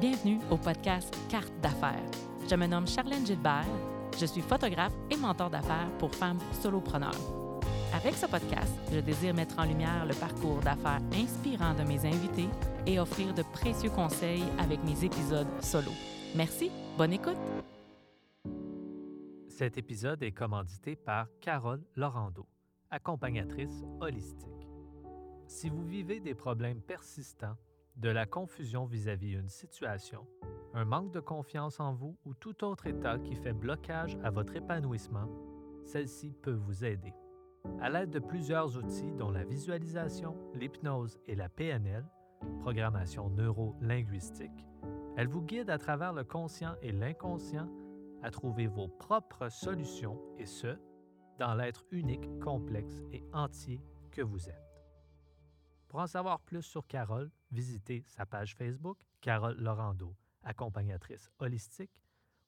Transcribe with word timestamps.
Bienvenue 0.00 0.38
au 0.50 0.56
podcast 0.56 1.14
Carte 1.28 1.52
d'affaires. 1.60 2.10
Je 2.48 2.54
me 2.54 2.66
nomme 2.66 2.88
Charlène 2.88 3.26
Gilbert. 3.26 3.66
Je 4.18 4.24
suis 4.24 4.40
photographe 4.40 4.94
et 5.10 5.16
mentor 5.18 5.50
d'affaires 5.50 5.90
pour 5.98 6.14
femmes 6.14 6.38
solopreneurs. 6.62 7.60
Avec 7.92 8.14
ce 8.14 8.24
podcast, 8.24 8.72
je 8.90 9.00
désire 9.00 9.34
mettre 9.34 9.58
en 9.58 9.64
lumière 9.64 10.06
le 10.06 10.14
parcours 10.14 10.60
d'affaires 10.60 11.02
inspirant 11.12 11.74
de 11.74 11.82
mes 11.82 12.06
invités 12.06 12.48
et 12.86 12.98
offrir 12.98 13.34
de 13.34 13.42
précieux 13.42 13.90
conseils 13.90 14.42
avec 14.58 14.82
mes 14.84 15.04
épisodes 15.04 15.46
solo. 15.60 15.90
Merci, 16.34 16.70
bonne 16.96 17.12
écoute. 17.12 17.36
Cet 19.48 19.76
épisode 19.76 20.22
est 20.22 20.32
commandité 20.32 20.96
par 20.96 21.26
Carole 21.42 21.84
Laurando, 21.94 22.46
accompagnatrice 22.90 23.84
holistique. 24.00 24.66
Si 25.46 25.68
vous 25.68 25.84
vivez 25.84 26.20
des 26.20 26.34
problèmes 26.34 26.80
persistants, 26.80 27.58
de 28.00 28.08
la 28.08 28.24
confusion 28.24 28.86
vis-à-vis 28.86 29.36
d'une 29.36 29.50
situation, 29.50 30.26
un 30.72 30.86
manque 30.86 31.12
de 31.12 31.20
confiance 31.20 31.80
en 31.80 31.92
vous 31.92 32.16
ou 32.24 32.32
tout 32.32 32.64
autre 32.64 32.86
état 32.86 33.18
qui 33.18 33.36
fait 33.36 33.52
blocage 33.52 34.16
à 34.24 34.30
votre 34.30 34.56
épanouissement, 34.56 35.28
celle-ci 35.84 36.32
peut 36.42 36.54
vous 36.54 36.84
aider. 36.84 37.12
À 37.80 37.90
l'aide 37.90 38.10
de 38.10 38.18
plusieurs 38.18 38.78
outils 38.78 39.12
dont 39.12 39.30
la 39.30 39.44
visualisation, 39.44 40.34
l'hypnose 40.54 41.18
et 41.26 41.34
la 41.34 41.50
PNL, 41.50 42.06
programmation 42.60 43.28
neuro-linguistique, 43.28 44.66
elle 45.18 45.28
vous 45.28 45.42
guide 45.42 45.68
à 45.68 45.76
travers 45.76 46.14
le 46.14 46.24
conscient 46.24 46.76
et 46.80 46.92
l'inconscient 46.92 47.68
à 48.22 48.30
trouver 48.30 48.66
vos 48.66 48.88
propres 48.88 49.50
solutions 49.50 50.18
et 50.38 50.46
ce, 50.46 50.78
dans 51.38 51.54
l'être 51.54 51.84
unique, 51.90 52.38
complexe 52.38 53.02
et 53.12 53.22
entier 53.34 53.82
que 54.10 54.22
vous 54.22 54.48
êtes. 54.48 54.69
Pour 55.90 55.98
en 55.98 56.06
savoir 56.06 56.38
plus 56.38 56.62
sur 56.62 56.86
Carole, 56.86 57.32
visitez 57.50 58.04
sa 58.06 58.24
page 58.24 58.54
Facebook, 58.54 58.96
Carole 59.20 59.56
Laurando, 59.58 60.14
accompagnatrice 60.44 61.28
holistique, 61.40 61.90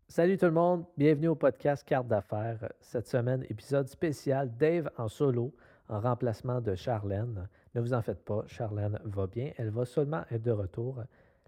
Salut 0.08 0.38
tout 0.38 0.46
le 0.46 0.54
monde, 0.54 0.86
bienvenue 0.96 1.28
au 1.28 1.36
podcast 1.36 1.86
Carte 1.86 2.08
d'affaires. 2.08 2.72
Cette 2.80 3.08
semaine, 3.08 3.46
épisode 3.50 3.90
spécial 3.90 4.56
Dave 4.56 4.90
en 4.98 5.10
solo 5.10 5.54
en 5.90 6.00
remplacement 6.00 6.62
de 6.62 6.74
Charlène. 6.74 7.50
Ne 7.74 7.82
vous 7.82 7.94
en 7.94 8.02
faites 8.02 8.24
pas, 8.24 8.46
Charlène 8.48 8.98
va 9.04 9.28
bien. 9.28 9.52
Elle 9.58 9.72
va 9.72 9.84
seulement 9.84 10.24
être 10.32 10.44
de 10.44 10.52
retour 10.52 11.04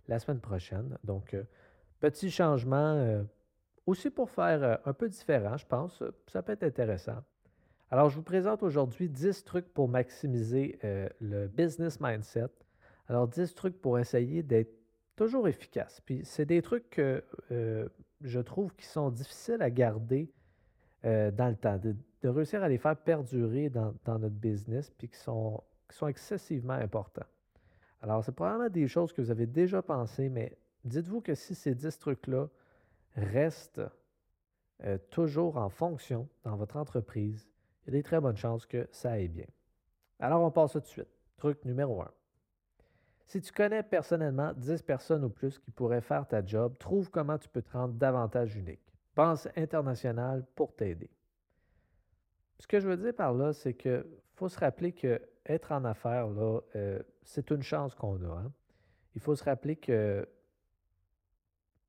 la 0.09 0.20
semaine 0.20 0.42
prochaine. 0.42 0.98
Donc, 1.06 1.34
euh, 1.34 1.45
petit 2.02 2.30
changement, 2.30 2.95
euh, 2.98 3.23
aussi 3.88 4.10
pour 4.10 4.30
faire 4.30 4.62
euh, 4.62 4.76
un 4.86 4.94
peu 4.94 5.10
différent, 5.10 5.58
je 5.58 5.66
pense, 5.66 6.02
euh, 6.02 6.12
ça 6.28 6.44
peut 6.44 6.52
être 6.52 6.64
intéressant. 6.64 7.24
Alors, 7.90 8.10
je 8.10 8.18
vous 8.18 8.24
présente 8.24 8.62
aujourd'hui 8.62 9.10
10 9.10 9.46
trucs 9.46 9.74
pour 9.74 9.88
maximiser 9.88 10.78
euh, 10.84 11.08
le 11.22 11.48
business 11.48 12.00
mindset. 12.02 12.50
Alors, 13.08 13.30
10 13.30 13.56
trucs 13.56 13.82
pour 13.82 13.98
essayer 13.98 14.44
d'être 14.44 14.76
toujours 15.16 15.48
efficace. 15.48 16.02
Puis, 16.02 16.22
c'est 16.26 16.46
des 16.46 16.62
trucs 16.62 16.90
que 16.92 17.24
je 18.22 18.40
trouve 18.40 18.76
qui 18.76 18.86
sont 18.86 19.10
difficiles 19.10 19.62
à 19.62 19.72
garder 19.72 20.30
dans 21.04 21.50
le 21.50 21.56
temps, 21.56 21.80
de, 21.80 21.96
réussir 22.30 22.62
à 22.62 22.70
les 22.70 22.78
faire 22.78 22.96
perdurer 22.96 23.70
dans, 23.70 23.96
notre 24.06 24.36
business, 24.36 24.92
puis 24.92 25.08
qui 25.08 25.18
sont, 25.18 25.64
qui 25.90 25.98
sont 25.98 26.08
excessivement 26.08 26.74
importants. 26.74 27.26
Alors, 28.04 28.24
c'est 28.24 28.34
probablement 28.34 28.70
des 28.70 28.88
choses 28.88 29.12
que 29.12 29.22
vous 29.22 29.32
avez 29.32 29.48
déjà 29.48 29.82
pensées, 29.82 30.30
mais 30.30 30.56
dites-vous 30.84 31.22
que 31.22 31.34
si 31.34 31.56
ces 31.56 31.74
10 31.74 31.98
trucs-là 31.98 32.48
reste 33.18 33.82
euh, 34.84 34.98
toujours 35.10 35.58
en 35.58 35.70
fonction 35.70 36.30
dans 36.44 36.56
votre 36.56 36.78
entreprise, 36.78 37.48
il 37.82 37.94
y 37.94 37.98
a 37.98 38.00
des 38.00 38.04
très 38.04 38.22
bonnes 38.22 38.38
chances 38.38 38.66
que 38.66 38.88
ça 38.92 39.12
aille 39.12 39.28
bien. 39.28 39.48
Alors, 40.20 40.42
on 40.42 40.52
passe 40.52 40.73
tout 40.73 40.80
de 40.80 40.86
suite. 40.86 41.08
Truc 41.38 41.64
numéro 41.66 42.02
un. 42.02 42.12
Si 43.26 43.42
tu 43.42 43.52
connais 43.52 43.83
personnellement 43.83 44.54
10 44.54 44.82
personnes 44.83 45.26
ou 45.26 45.30
plus 45.30 45.60
qui 45.60 45.72
pourraient 45.72 46.02
faire 46.02 46.28
ta 46.28 46.45
job, 46.45 46.78
trouve 46.78 47.10
comment 47.10 47.38
tu 47.38 47.50
peux 47.50 47.61
te 47.61 47.72
rendre 47.72 47.94
davantage 47.94 48.55
unique. 48.55 48.82
Pense 49.16 49.48
international 49.55 50.45
pour 50.55 50.76
t'aider. 50.76 51.10
Ce 52.60 52.67
que 52.67 52.80
je 52.80 52.88
veux 52.88 52.98
dire 52.98 53.14
par 53.14 53.34
là, 53.34 53.54
c'est 53.54 53.73
qu'il 53.73 54.05
faut 54.36 54.49
se 54.49 54.60
rappeler 54.60 54.94
que 54.94 55.22
être 55.45 55.72
en 55.72 55.84
affaires, 55.86 56.28
là, 56.28 56.60
euh, 56.76 56.99
c'est 57.23 57.52
une 57.52 57.64
chance 57.64 57.95
qu'on 57.95 58.22
a. 58.23 58.39
Hein. 58.39 58.52
Il 59.16 59.22
faut 59.22 59.36
se 59.36 59.44
rappeler 59.44 59.76
que 59.76 60.28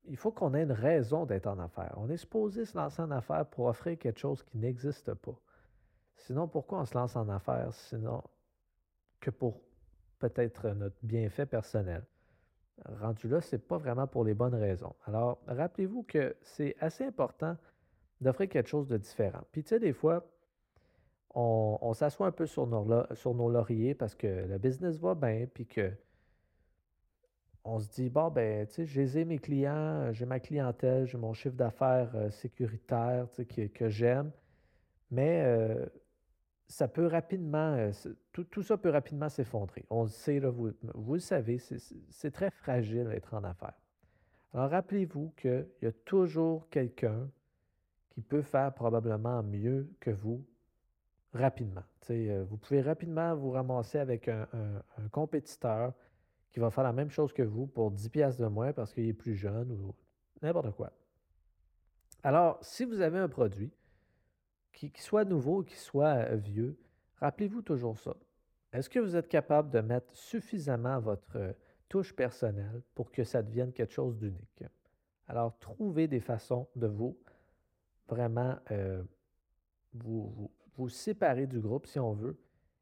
il 0.09 0.17
faut 0.17 0.31
qu'on 0.31 0.53
ait 0.53 0.63
une 0.63 0.71
raison 0.71 1.25
d'être 1.25 1.47
en 1.47 1.59
affaires. 1.59 1.93
On 1.97 2.09
est 2.09 2.17
supposé 2.17 2.65
se 2.65 2.75
lancer 2.75 3.01
en 3.01 3.11
affaires 3.11 3.45
pour 3.45 3.67
offrir 3.67 3.97
quelque 3.97 4.19
chose 4.19 4.43
qui 4.43 4.57
n'existe 4.57 5.13
pas. 5.13 5.39
Sinon, 6.17 6.47
pourquoi 6.47 6.79
on 6.79 6.85
se 6.85 6.95
lance 6.95 7.15
en 7.15 7.29
affaires 7.29 7.73
sinon 7.73 8.21
que 9.19 9.29
pour 9.29 9.61
peut-être 10.17 10.69
notre 10.69 10.97
bienfait 11.03 11.45
personnel? 11.45 12.03
Rendu 12.85 13.27
là, 13.27 13.39
ce 13.39 13.55
n'est 13.55 13.61
pas 13.61 13.77
vraiment 13.77 14.07
pour 14.07 14.23
les 14.23 14.33
bonnes 14.33 14.55
raisons. 14.55 14.95
Alors, 15.05 15.39
rappelez-vous 15.47 16.03
que 16.03 16.35
c'est 16.41 16.75
assez 16.79 17.05
important 17.05 17.55
d'offrir 18.19 18.49
quelque 18.49 18.69
chose 18.69 18.87
de 18.87 18.97
différent. 18.97 19.41
Puis, 19.51 19.63
tu 19.63 19.69
sais, 19.69 19.79
des 19.79 19.93
fois, 19.93 20.25
on, 21.35 21.93
s'assoit 21.93 22.27
un 22.27 22.31
peu 22.31 22.47
sur 22.47 22.67
nos, 22.67 23.03
sur 23.13 23.33
nos 23.35 23.49
lauriers 23.49 23.93
parce 23.93 24.15
que 24.15 24.27
le 24.27 24.57
business 24.57 24.97
va 24.97 25.13
bien, 25.13 25.45
puis 25.53 25.67
que 25.67 25.91
on 27.63 27.79
se 27.79 27.89
dit, 27.89 28.09
bon, 28.09 28.29
ben, 28.29 28.65
tu 28.67 28.85
sais, 28.85 28.85
j'ai 28.85 29.25
mes 29.25 29.39
clients, 29.39 30.11
j'ai 30.11 30.25
ma 30.25 30.39
clientèle, 30.39 31.05
j'ai 31.05 31.17
mon 31.17 31.33
chiffre 31.33 31.55
d'affaires 31.55 32.11
euh, 32.15 32.29
sécuritaire 32.29 33.27
que, 33.73 33.89
j'aime, 33.89 34.31
mais 35.11 35.43
euh, 35.45 35.85
ça 36.67 36.87
peut 36.87 37.07
rapidement, 37.07 37.73
euh, 37.73 37.91
tout, 38.31 38.63
ça 38.63 38.77
peut 38.77 38.89
rapidement 38.89 39.29
s'effondrer. 39.29 39.85
On 39.89 40.03
le 40.03 40.09
sait, 40.09 40.39
là, 40.39 40.49
vous, 40.49 40.71
vous 40.93 41.13
le 41.15 41.19
savez, 41.19 41.59
c'est 42.09 42.31
très 42.31 42.49
fragile 42.49 43.09
d'être 43.09 43.33
en 43.33 43.43
affaires. 43.43 43.79
Alors, 44.53 44.69
rappelez-vous 44.71 45.33
qu'il 45.37 45.67
y 45.81 45.85
a 45.85 45.91
toujours 45.91 46.69
quelqu'un 46.69 47.29
qui 48.09 48.21
peut 48.21 48.41
faire 48.41 48.73
probablement 48.73 49.43
mieux 49.43 49.91
que 49.99 50.09
vous 50.09 50.43
rapidement. 51.33 51.83
vous 52.09 52.57
pouvez 52.57 52.81
rapidement 52.81 53.35
vous 53.35 53.51
ramasser 53.51 53.99
avec 53.99 54.27
un 54.27 54.49
compétiteur 55.11 55.93
qui 56.51 56.59
va 56.59 56.69
faire 56.69 56.83
la 56.83 56.93
même 56.93 57.09
chose 57.09 57.33
que 57.33 57.43
vous 57.43 57.67
pour 57.67 57.91
10 57.91 58.09
pièces 58.09 58.37
de 58.37 58.47
moins 58.47 58.73
parce 58.73 58.93
qu'il 58.93 59.07
est 59.07 59.13
plus 59.13 59.35
jeune 59.35 59.71
ou 59.71 59.95
n'importe 60.41 60.71
quoi. 60.71 60.91
Alors, 62.23 62.57
si 62.61 62.85
vous 62.85 63.01
avez 63.01 63.19
un 63.19 63.29
produit 63.29 63.71
qui, 64.73 64.91
soit 64.97 65.25
nouveau 65.25 65.59
ou 65.59 65.63
qui 65.63 65.77
soit 65.77 66.15
euh, 66.31 66.35
vieux, 66.35 66.77
rappelez-vous 67.17 67.61
toujours 67.61 67.97
ça. 67.97 68.15
Est-ce 68.71 68.89
que 68.89 68.99
vous 68.99 69.15
êtes 69.15 69.27
capable 69.27 69.69
de 69.69 69.79
mettre 69.79 70.15
suffisamment 70.15 70.99
votre 70.99 71.37
euh, 71.37 71.53
touche 71.87 72.15
personnelle 72.15 72.81
pour 72.93 73.11
que 73.11 73.23
ça 73.23 73.41
devienne 73.41 73.71
quelque 73.71 73.93
chose 73.93 74.17
d'unique? 74.17 74.63
Alors, 75.27 75.57
trouvez 75.59 76.07
des 76.07 76.19
façons 76.19 76.67
de 76.75 76.87
vous 76.87 77.17
vraiment 78.07 78.57
euh, 78.71 79.03
vous, 79.93 80.51
vous 80.75 80.89
séparer 80.89 81.47
du 81.47 81.59
groupe 81.59 81.85
si 81.85 81.99
on 81.99 82.13
veut 82.13 82.37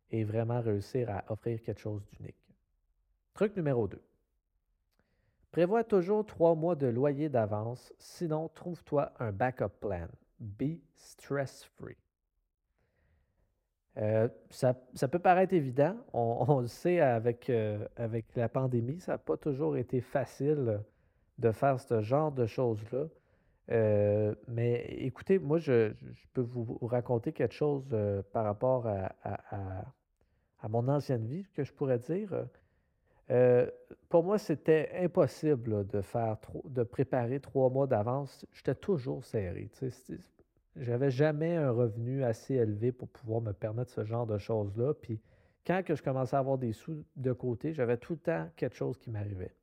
et 0.10 0.24
vraiment 0.24 0.62
réussir 0.62 1.10
à 1.10 1.26
offrir 1.32 1.62
quelque 1.62 1.82
chose 1.82 2.06
d'unique. 2.06 2.47
Truc 3.38 3.56
numéro 3.56 3.88
2. 3.88 4.02
Prévois 5.52 5.84
toujours 5.84 6.26
trois 6.26 6.56
mois 6.56 6.74
de 6.74 6.88
loyer 6.88 7.30
d'avance, 7.30 7.94
sinon 8.00 8.50
trouve-toi 8.50 9.14
un 9.20 9.32
backup 9.32 9.70
plan. 9.80 10.08
Be 10.40 10.80
stress-free. 10.96 11.98
Euh, 13.98 14.28
ça, 14.50 14.74
peut 14.74 15.20
paraître 15.20 15.54
évident, 15.54 15.96
on, 16.14 16.62
le 16.62 16.68
sait 16.68 17.00
avec, 17.00 17.52
euh, 17.52 17.88
avec 17.96 18.36
la 18.36 18.50
pandémie, 18.50 19.00
ça 19.00 19.12
n'a 19.12 19.18
pas 19.20 19.38
toujours 19.38 19.78
été 19.78 20.02
facile 20.02 20.82
de 21.38 21.52
faire 21.52 21.80
ce 21.80 22.02
genre 22.02 22.32
de 22.32 22.48
choses-là. 22.48 23.06
Euh, 23.70 24.34
mais 24.48 24.84
écoutez, 24.98 25.38
moi, 25.38 25.60
je, 25.60 25.94
peux 26.34 26.42
vous 26.42 26.80
raconter 26.82 27.34
quelque 27.34 27.54
chose 27.54 27.96
par 28.34 28.46
rapport 28.46 28.88
à, 28.88 30.68
mon 30.68 30.88
ancienne 30.88 31.28
vie, 31.28 31.46
que 31.54 31.64
je 31.64 31.72
pourrais 31.72 32.00
dire. 32.00 32.48
Euh, 33.30 33.70
pour 34.10 34.24
moi, 34.24 34.38
c'était 34.38 34.90
impossible 34.96 35.86
de 35.88 36.02
faire 36.02 36.38
de 36.66 36.84
préparer 36.84 37.40
trois 37.40 37.70
mois 37.70 37.88
d'avance. 37.88 38.46
J'étais 38.54 38.76
toujours 38.76 39.26
serré. 39.26 39.70
Je 40.76 40.92
n'avais 40.92 41.12
jamais 41.12 41.56
un 41.56 41.72
revenu 41.72 42.24
assez 42.24 42.56
élevé 42.56 42.92
pour 42.92 43.10
pouvoir 43.10 43.42
me 43.42 43.52
permettre 43.52 43.92
ce 43.92 44.06
genre 44.06 44.26
de 44.26 44.38
choses-là. 44.38 44.94
Puis 44.94 45.20
quand 45.66 45.84
que 45.84 45.96
je 45.96 46.04
commençais 46.04 46.36
à 46.36 46.40
avoir 46.40 46.58
des 46.58 46.72
sous 46.72 47.04
de 47.16 47.34
côté, 47.34 47.74
j'avais 47.74 47.98
tout 47.98 48.14
le 48.14 48.20
temps 48.20 48.48
quelque 48.56 48.76
chose 48.76 48.98
qui 48.98 49.10
m'arrivait. 49.10 49.54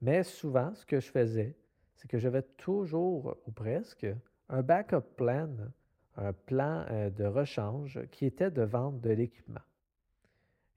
Mais 0.00 0.24
souvent, 0.24 0.74
ce 0.74 0.84
que 0.84 0.98
je 0.98 1.10
faisais, 1.10 1.54
c'est 1.94 2.08
que 2.08 2.18
j'avais 2.18 2.42
toujours, 2.42 3.36
ou 3.46 3.52
presque, 3.52 4.06
un 4.48 4.62
backup 4.62 5.02
plan, 5.16 5.50
un 6.16 6.32
plan 6.32 6.84
euh, 6.90 7.10
de 7.10 7.24
rechange 7.24 8.00
qui 8.10 8.26
était 8.26 8.50
de 8.50 8.62
vendre 8.62 8.98
de 8.98 9.10
l'équipement. 9.10 9.60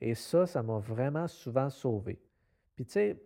Et 0.01 0.13
ça, 0.13 0.45
ça 0.45 0.61
m'a 0.61 0.79
vraiment 0.79 1.27
souvent 1.27 1.69
sauvé. 1.69 2.19
Puis 2.75 2.85
tu 2.85 2.91
sais, 2.91 3.21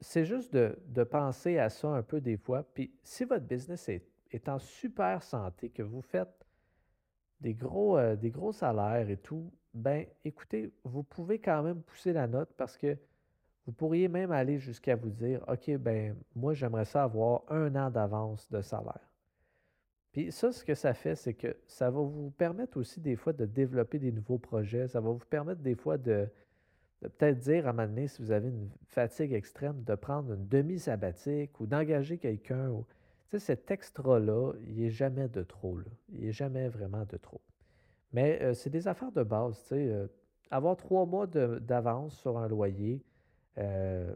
c'est 0.00 0.24
juste 0.24 0.52
de, 0.52 1.04
penser 1.04 1.58
à 1.58 1.70
ça 1.70 1.88
un 1.88 2.02
peu 2.02 2.20
des 2.20 2.36
fois. 2.36 2.62
Puis 2.62 2.92
si 3.02 3.24
votre 3.24 3.44
business 3.44 3.88
est, 3.88 4.48
en 4.48 4.58
super 4.58 5.22
santé, 5.22 5.70
que 5.70 5.82
vous 5.82 6.02
faites 6.02 6.46
des 7.40 7.54
gros, 7.54 7.96
euh, 7.98 8.16
des 8.16 8.30
gros 8.30 8.52
salaires 8.52 9.08
et 9.08 9.16
tout, 9.16 9.50
ben 9.74 10.06
écoutez, 10.24 10.72
vous 10.84 11.02
pouvez 11.02 11.38
quand 11.38 11.62
même 11.62 11.82
pousser 11.82 12.12
la 12.12 12.26
note 12.26 12.50
parce 12.56 12.76
que 12.76 12.96
vous 13.66 13.72
pourriez 13.72 14.08
même 14.08 14.32
aller 14.32 14.58
jusqu'à 14.58 14.96
vous 14.96 15.10
dire, 15.10 15.44
OK, 15.48 15.70
ben 15.76 16.16
moi 16.34 16.54
j'aimerais 16.54 16.84
ça 16.84 17.04
avoir 17.04 17.42
un 17.48 17.74
an 17.76 17.90
d'avance 17.90 18.50
de 18.50 18.60
salaire. 18.60 19.07
Puis 20.12 20.32
ça, 20.32 20.52
ce 20.52 20.64
que 20.64 20.74
ça 20.74 20.94
fait, 20.94 21.14
c'est 21.14 21.34
que 21.34 21.56
ça 21.66 21.90
va 21.90 22.00
vous 22.00 22.30
permettre 22.30 22.78
aussi 22.78 23.00
des 23.00 23.16
fois 23.16 23.32
de 23.32 23.44
développer 23.44 23.98
des 23.98 24.12
nouveaux 24.12 24.38
projets. 24.38 24.88
Ça 24.88 25.00
va 25.00 25.10
vous 25.10 25.18
permettre 25.18 25.60
des 25.60 25.74
fois 25.74 25.98
de, 25.98 26.28
peut-être 27.00 27.38
dire 27.38 27.66
à 27.66 27.70
un 27.70 27.72
moment 27.72 27.88
donné, 27.88 28.08
si 28.08 28.22
vous 28.22 28.30
avez 28.30 28.48
une 28.48 28.70
fatigue 28.88 29.32
extrême, 29.32 29.82
de 29.84 29.94
prendre 29.94 30.32
une 30.32 30.48
demi-sabbatique 30.48 31.60
ou 31.60 31.66
d'engager 31.66 32.18
quelqu'un. 32.18 32.72
Tu 33.30 33.38
sais, 33.38 33.38
cet 33.38 33.70
extra-là, 33.70 34.52
il 34.66 34.76
n'est 34.76 34.90
jamais 34.90 35.28
de 35.28 35.42
trop. 35.42 35.78
Il 36.10 36.26
n'est 36.26 36.32
jamais 36.32 36.68
vraiment 36.68 37.04
de 37.04 37.16
trop. 37.16 37.40
Mais 38.12 38.40
euh, 38.42 38.54
c'est 38.54 38.70
des 38.70 38.88
affaires 38.88 39.12
de 39.12 39.22
base. 39.22 39.60
Tu 39.62 39.68
sais, 39.68 39.88
euh, 39.88 40.06
avoir 40.50 40.76
trois 40.76 41.04
mois 41.04 41.26
d'avance 41.26 42.16
sur 42.18 42.38
un 42.38 42.48
loyer, 42.48 43.02
euh, 43.58 44.14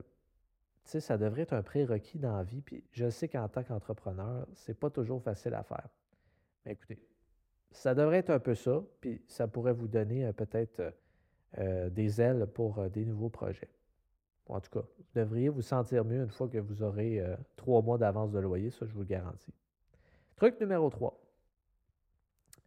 sais, 0.84 1.00
ça 1.00 1.18
devrait 1.18 1.42
être 1.42 1.52
un 1.52 1.62
prérequis 1.62 2.18
dans 2.18 2.36
la 2.36 2.42
vie. 2.42 2.60
Puis 2.60 2.84
je 2.92 3.08
sais 3.10 3.28
qu'en 3.28 3.48
tant 3.48 3.62
qu'entrepreneur, 3.62 4.46
c'est 4.54 4.78
pas 4.78 4.90
toujours 4.90 5.22
facile 5.22 5.54
à 5.54 5.62
faire. 5.62 5.88
Mais 6.64 6.72
écoutez, 6.72 6.98
ça 7.70 7.94
devrait 7.94 8.18
être 8.18 8.30
un 8.30 8.38
peu 8.38 8.54
ça, 8.54 8.82
puis 9.00 9.22
ça 9.28 9.48
pourrait 9.48 9.72
vous 9.72 9.88
donner 9.88 10.32
peut-être 10.32 10.92
euh, 11.58 11.90
des 11.90 12.18
ailes 12.18 12.46
pour 12.46 12.78
euh, 12.78 12.88
des 12.88 13.04
nouveaux 13.04 13.28
projets. 13.28 13.68
en 14.48 14.58
tout 14.58 14.70
cas, 14.70 14.86
vous 14.96 15.04
devriez 15.14 15.50
vous 15.50 15.60
sentir 15.60 16.02
mieux 16.02 16.22
une 16.22 16.30
fois 16.30 16.48
que 16.48 16.56
vous 16.56 16.82
aurez 16.82 17.20
euh, 17.20 17.36
trois 17.56 17.82
mois 17.82 17.98
d'avance 17.98 18.32
de 18.32 18.38
loyer, 18.38 18.70
ça 18.70 18.86
je 18.86 18.92
vous 18.94 19.00
le 19.00 19.06
garantis. 19.06 19.52
Truc 20.36 20.58
numéro 20.60 20.88
3. 20.88 21.18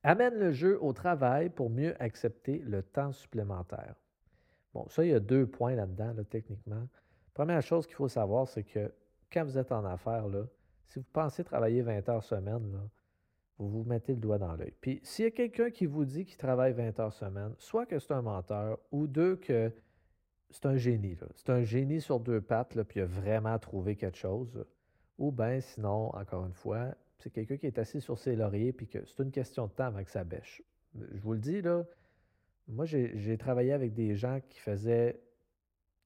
Amène 0.04 0.36
le 0.36 0.52
jeu 0.52 0.78
au 0.84 0.94
travail 0.94 1.50
pour 1.50 1.72
mieux 1.72 2.00
accepter 2.00 2.60
le 2.60 2.84
temps 2.84 3.12
supplémentaire. 3.12 3.96
Bon, 4.76 4.88
ça, 4.88 5.04
il 5.04 5.10
y 5.10 5.16
a 5.16 5.20
deux 5.20 5.48
points 5.48 5.74
là-dedans, 5.74 6.14
techniquement. 6.30 6.88
Première 7.36 7.62
chose 7.62 7.86
qu'il 7.86 7.98
faut 7.98 8.08
savoir, 8.08 8.48
c'est 8.48 8.64
que 8.64 8.92
quand 9.32 9.44
vous 9.44 9.58
êtes 9.58 9.74
en 9.74 9.84
affaires, 9.84 10.28
là, 10.28 10.46
si 10.86 11.00
vous 11.00 11.06
pensez 11.12 11.44
travailler 11.44 11.82
20 11.82 12.08
heures 12.08 12.24
semaine, 12.24 12.72
là, 12.72 12.80
vous 13.58 13.70
vous 13.70 13.84
mettez 13.84 14.14
le 14.14 14.20
doigt 14.20 14.38
dans 14.38 14.56
l'œil. 14.56 14.74
Puis 14.80 15.02
s'il 15.04 15.26
y 15.26 15.28
a 15.28 15.32
quelqu'un 15.32 15.70
qui 15.70 15.86
vous 15.86 16.06
dit 16.06 16.26
qu'il 16.26 16.38
travaille 16.38 16.72
20 16.72 16.98
heures 17.00 17.14
semaine, 17.14 17.54
soit 17.58 17.86
que 17.86 18.00
c'est 18.00 18.14
un 18.14 18.22
menteur, 18.22 18.80
ou 18.92 19.06
deux, 19.06 19.36
que 19.36 19.70
c'est 20.50 20.66
un 20.66 20.78
génie. 20.78 21.18
C'est 21.36 21.50
un 21.50 21.64
génie 21.64 22.00
sur 22.00 22.22
deux 22.22 22.40
pattes, 22.40 22.74
là, 22.74 22.86
puis 22.86 23.02
il 23.02 23.04
a 23.04 23.06
vraiment 23.06 23.60
trouvé 23.60 23.98
quelque 23.98 24.18
chose. 24.18 24.66
Ou 25.18 25.32
bien 25.32 25.60
sinon, 25.60 26.16
encore 26.16 26.46
une 26.46 26.54
fois, 26.54 26.96
c'est 27.18 27.32
quelqu'un 27.32 27.58
qui 27.58 27.66
est 27.66 27.78
assis 27.80 28.00
sur 28.00 28.18
ses 28.18 28.38
lauriers, 28.38 28.72
puis 28.72 28.88
que 28.88 29.04
c'est 29.06 29.22
une 29.22 29.32
question 29.32 29.68
de 29.68 29.72
temps 29.74 29.88
avant 29.88 30.04
que 30.06 30.12
ça 30.12 30.24
bêche. 30.24 30.64
Je 30.94 31.22
vous 31.22 31.34
le 31.34 31.40
dis, 31.40 31.62
là, 31.62 31.84
moi, 32.70 32.86
j'ai 32.86 33.38
travaillé 33.38 33.74
avec 33.74 33.94
des 33.94 34.16
gens 34.16 34.40
qui 34.48 34.60
faisaient 34.60 35.20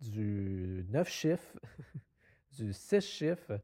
du 0.02 0.86
9 0.90 1.08
chiffres, 1.08 1.60
du 2.58 2.74
6 2.74 3.02
chiffres, 3.02 3.60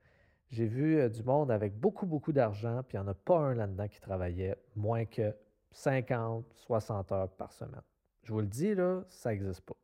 j'ai 0.49 0.65
vu 0.65 0.97
euh, 0.97 1.09
du 1.09 1.23
monde 1.23 1.51
avec 1.51 1.77
beaucoup, 1.79 2.05
beaucoup 2.05 2.31
d'argent, 2.31 2.83
puis 2.83 2.97
il 2.97 3.01
n'y 3.01 3.07
en 3.07 3.11
a 3.11 3.13
pas 3.13 3.37
un 3.37 3.53
là-dedans 3.53 3.87
qui 3.87 3.99
travaillait 3.99 4.55
moins 4.75 5.05
que 5.05 5.35
50, 5.71 6.45
60 6.53 7.11
heures 7.11 7.29
par 7.29 7.51
semaine. 7.51 7.81
Je 8.23 8.31
vous 8.31 8.41
le 8.41 8.47
dis, 8.47 8.73
là, 8.73 9.03
ça 9.07 9.31
n'existe 9.31 9.61
pas. 9.61 9.75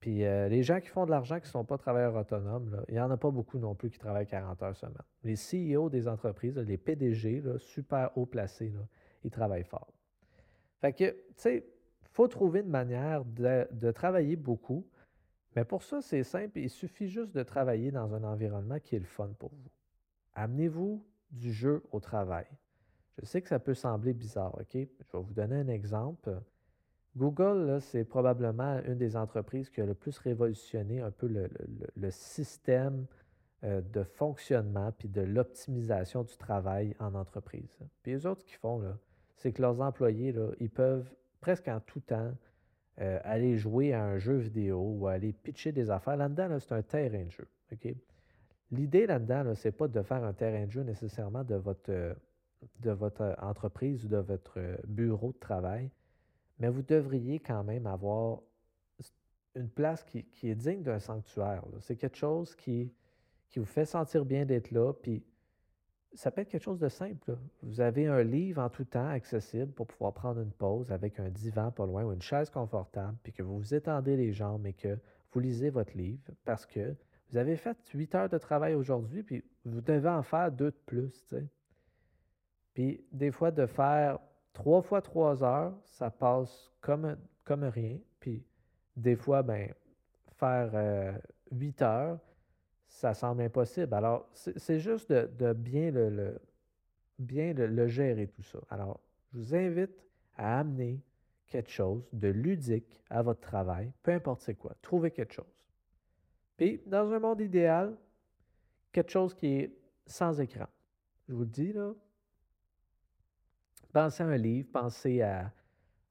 Puis 0.00 0.24
euh, 0.24 0.48
les 0.48 0.62
gens 0.62 0.80
qui 0.80 0.88
font 0.88 1.04
de 1.04 1.10
l'argent 1.10 1.36
qui 1.36 1.46
ne 1.46 1.50
sont 1.50 1.64
pas 1.64 1.76
travailleurs 1.76 2.16
autonomes, 2.16 2.82
il 2.88 2.94
n'y 2.94 3.00
en 3.00 3.10
a 3.10 3.18
pas 3.18 3.30
beaucoup 3.30 3.58
non 3.58 3.74
plus 3.74 3.90
qui 3.90 3.98
travaillent 3.98 4.26
40 4.26 4.62
heures 4.62 4.76
semaine. 4.76 4.96
Les 5.22 5.34
CEO 5.34 5.90
des 5.90 6.08
entreprises, 6.08 6.56
les 6.56 6.78
PDG, 6.78 7.42
super 7.58 8.10
haut 8.16 8.24
placés, 8.24 8.72
ils 9.22 9.30
travaillent 9.30 9.64
fort. 9.64 9.92
Fait 10.80 10.94
que, 10.94 11.10
tu 11.10 11.16
sais, 11.36 11.66
il 12.02 12.08
faut 12.12 12.26
trouver 12.28 12.60
une 12.60 12.70
manière 12.70 13.24
de, 13.26 13.90
travailler 13.92 14.36
beaucoup, 14.36 14.86
mais 15.56 15.64
pour 15.64 15.82
ça, 15.82 16.00
c'est 16.00 16.22
simple, 16.22 16.58
il 16.58 16.70
suffit 16.70 17.08
juste 17.08 17.34
de 17.34 17.42
travailler 17.42 17.90
dans 17.90 18.14
un 18.14 18.24
environnement 18.24 18.78
qui 18.78 18.96
est 18.96 19.00
le 19.00 19.04
fun 19.04 19.30
pour 19.38 19.50
vous. 19.50 19.70
Amenez-vous 20.34 21.04
du 21.30 21.52
jeu 21.52 21.82
au 21.90 22.00
travail. 22.00 22.46
Je 23.18 23.26
sais 23.26 23.42
que 23.42 23.48
ça 23.48 23.58
peut 23.58 23.74
sembler 23.74 24.12
bizarre, 24.12 24.54
OK? 24.54 24.72
Je 24.72 24.78
vais 24.78 25.22
vous 25.22 25.34
donner 25.34 25.56
un 25.56 25.68
exemple. 25.68 26.40
Google, 27.16 27.78
c'est 27.80 28.04
probablement 28.04 28.80
une 28.86 28.96
des 28.96 29.16
entreprises 29.16 29.68
qui 29.68 29.80
a 29.80 29.86
le 29.86 29.94
plus 29.94 30.16
révolutionné 30.18 31.00
un 31.00 31.10
peu 31.10 31.26
le, 31.26 32.10
système 32.10 33.06
euh, 33.64 33.80
de 33.80 34.04
fonctionnement 34.04 34.92
puis 34.92 35.08
de 35.08 35.20
l'optimisation 35.20 36.22
du 36.22 36.36
travail 36.36 36.94
en 37.00 37.14
entreprise. 37.14 37.76
Puis 38.02 38.12
les 38.12 38.26
autres, 38.26 38.44
qu'ils 38.44 38.58
font, 38.58 38.82
c'est 39.36 39.52
que 39.52 39.60
leurs 39.60 39.80
employés, 39.80 40.32
là, 40.32 40.52
ils 40.60 40.70
peuvent 40.70 41.12
presque 41.40 41.68
en 41.68 41.80
tout 41.80 42.00
temps 42.00 42.32
euh, 43.00 43.18
aller 43.24 43.56
jouer 43.56 43.92
à 43.92 44.04
un 44.04 44.18
jeu 44.18 44.36
vidéo 44.36 44.78
ou 44.80 45.06
aller 45.06 45.32
pitcher 45.32 45.72
des 45.72 45.90
affaires. 45.90 46.16
Là-dedans, 46.16 46.58
c'est 46.58 46.72
un 46.72 46.82
terrain 46.82 47.24
de 47.24 47.30
jeu. 47.30 47.48
L'idée 48.70 49.06
là-dedans, 49.06 49.54
ce 49.54 49.68
n'est 49.68 49.72
pas 49.72 49.88
de 49.88 50.02
faire 50.02 50.22
un 50.24 50.32
terrain 50.32 50.66
de 50.66 50.70
jeu 50.70 50.82
nécessairement 50.82 51.44
de 51.44 51.54
votre, 51.54 51.90
euh, 51.90 52.14
de 52.80 52.90
votre 52.90 53.22
euh, 53.22 53.34
entreprise 53.40 54.04
ou 54.04 54.08
de 54.08 54.18
votre 54.18 54.60
bureau 54.86 55.32
de 55.32 55.38
travail, 55.38 55.90
mais 56.58 56.68
vous 56.68 56.82
devriez 56.82 57.38
quand 57.38 57.64
même 57.64 57.86
avoir 57.86 58.40
une 59.54 59.68
place 59.68 60.04
qui, 60.04 60.26
est 60.42 60.54
digne 60.54 60.82
d'un 60.82 61.00
sanctuaire. 61.00 61.64
C'est 61.80 61.96
quelque 61.96 62.16
chose 62.16 62.54
qui, 62.54 62.92
qui 63.48 63.58
vous 63.58 63.64
fait 63.64 63.84
sentir 63.84 64.24
bien 64.24 64.44
d'être 64.44 64.70
là, 64.70 64.92
puis 64.92 65.24
ça 66.14 66.30
peut 66.30 66.40
être 66.40 66.48
quelque 66.48 66.62
chose 66.62 66.80
de 66.80 66.88
simple. 66.88 67.36
Vous 67.62 67.80
avez 67.80 68.06
un 68.06 68.22
livre 68.22 68.62
en 68.62 68.68
tout 68.68 68.84
temps 68.84 69.08
accessible 69.08 69.72
pour 69.72 69.86
pouvoir 69.86 70.12
prendre 70.12 70.40
une 70.40 70.50
pause 70.50 70.90
avec 70.92 71.20
un 71.20 71.28
divan 71.28 71.70
pas 71.70 71.86
loin 71.86 72.04
ou 72.04 72.12
une 72.12 72.22
chaise 72.22 72.50
confortable, 72.50 73.16
puis 73.22 73.32
que 73.32 73.42
vous 73.42 73.58
vous 73.58 73.74
étendez 73.74 74.16
les 74.16 74.32
jambes 74.32 74.66
et 74.66 74.72
que 74.72 74.98
vous 75.32 75.40
lisez 75.40 75.70
votre 75.70 75.96
livre 75.96 76.22
parce 76.44 76.66
que 76.66 76.94
vous 77.30 77.36
avez 77.36 77.56
fait 77.56 77.78
8 77.94 78.14
heures 78.16 78.28
de 78.28 78.38
travail 78.38 78.74
aujourd'hui, 78.74 79.22
puis 79.22 79.44
vous 79.64 79.80
devez 79.80 80.08
en 80.08 80.22
faire 80.22 80.50
deux 80.50 80.72
de 80.72 80.80
plus. 80.86 81.32
Puis 82.74 83.04
des 83.12 83.30
fois, 83.30 83.52
de 83.52 83.66
faire 83.66 84.18
trois 84.52 84.82
fois 84.82 85.00
trois 85.00 85.44
heures, 85.44 85.74
ça 85.84 86.10
passe 86.10 86.72
comme, 86.80 87.16
comme 87.44 87.64
rien. 87.64 87.98
Puis 88.18 88.44
des 88.96 89.14
fois, 89.14 89.42
ben, 89.42 89.72
faire 90.36 90.70
euh, 90.74 91.12
huit 91.52 91.80
heures, 91.82 92.18
ça 92.90 93.14
semble 93.14 93.42
impossible. 93.42 93.94
Alors, 93.94 94.28
c'est 94.34 94.80
juste 94.80 95.10
de, 95.12 95.52
bien, 95.52 95.90
le, 95.92 96.38
bien 97.18 97.54
le, 97.54 97.86
gérer 97.86 98.26
tout 98.26 98.42
ça. 98.42 98.58
Alors, 98.68 99.00
je 99.32 99.38
vous 99.38 99.54
invite 99.54 100.04
à 100.36 100.58
amener 100.58 101.00
quelque 101.46 101.70
chose 101.70 102.04
de 102.12 102.28
ludique 102.28 103.00
à 103.08 103.22
votre 103.22 103.40
travail, 103.40 103.92
peu 104.02 104.12
importe 104.12 104.42
c'est 104.42 104.56
quoi. 104.56 104.74
Trouvez 104.82 105.12
quelque 105.12 105.32
chose. 105.32 105.66
Puis, 106.56 106.82
dans 106.84 107.10
un 107.12 107.20
monde 107.20 107.40
idéal, 107.40 107.96
quelque 108.92 109.10
chose 109.10 109.34
qui 109.34 109.46
est 109.46 109.72
sans 110.06 110.40
écran. 110.40 110.66
Je 111.28 111.34
vous 111.34 111.42
le 111.42 111.46
dis, 111.46 111.72
là. 111.72 111.92
Pensez 113.92 114.22
à 114.22 114.26
un 114.26 114.36
livre, 114.36 114.68
pensez 114.72 115.22
à 115.22 115.52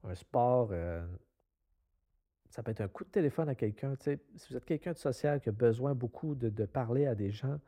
un 0.04 0.14
sport. 0.14 0.70
Euh, 0.72 1.06
ça 2.50 2.64
peut 2.64 2.72
être 2.72 2.80
un 2.80 2.88
coup 2.88 3.04
de 3.04 3.10
téléphone 3.10 3.48
à 3.48 3.54
quelqu'un. 3.54 3.94
Si 3.96 4.18
vous 4.50 4.56
êtes 4.56 4.64
quelqu'un 4.64 4.92
de 4.92 4.98
social 4.98 5.40
qui 5.40 5.48
a 5.48 5.52
besoin 5.52 5.94
beaucoup 5.94 6.34
de, 6.34 6.66
parler 6.66 7.06
à 7.06 7.14
des 7.14 7.30
gens, 7.30 7.60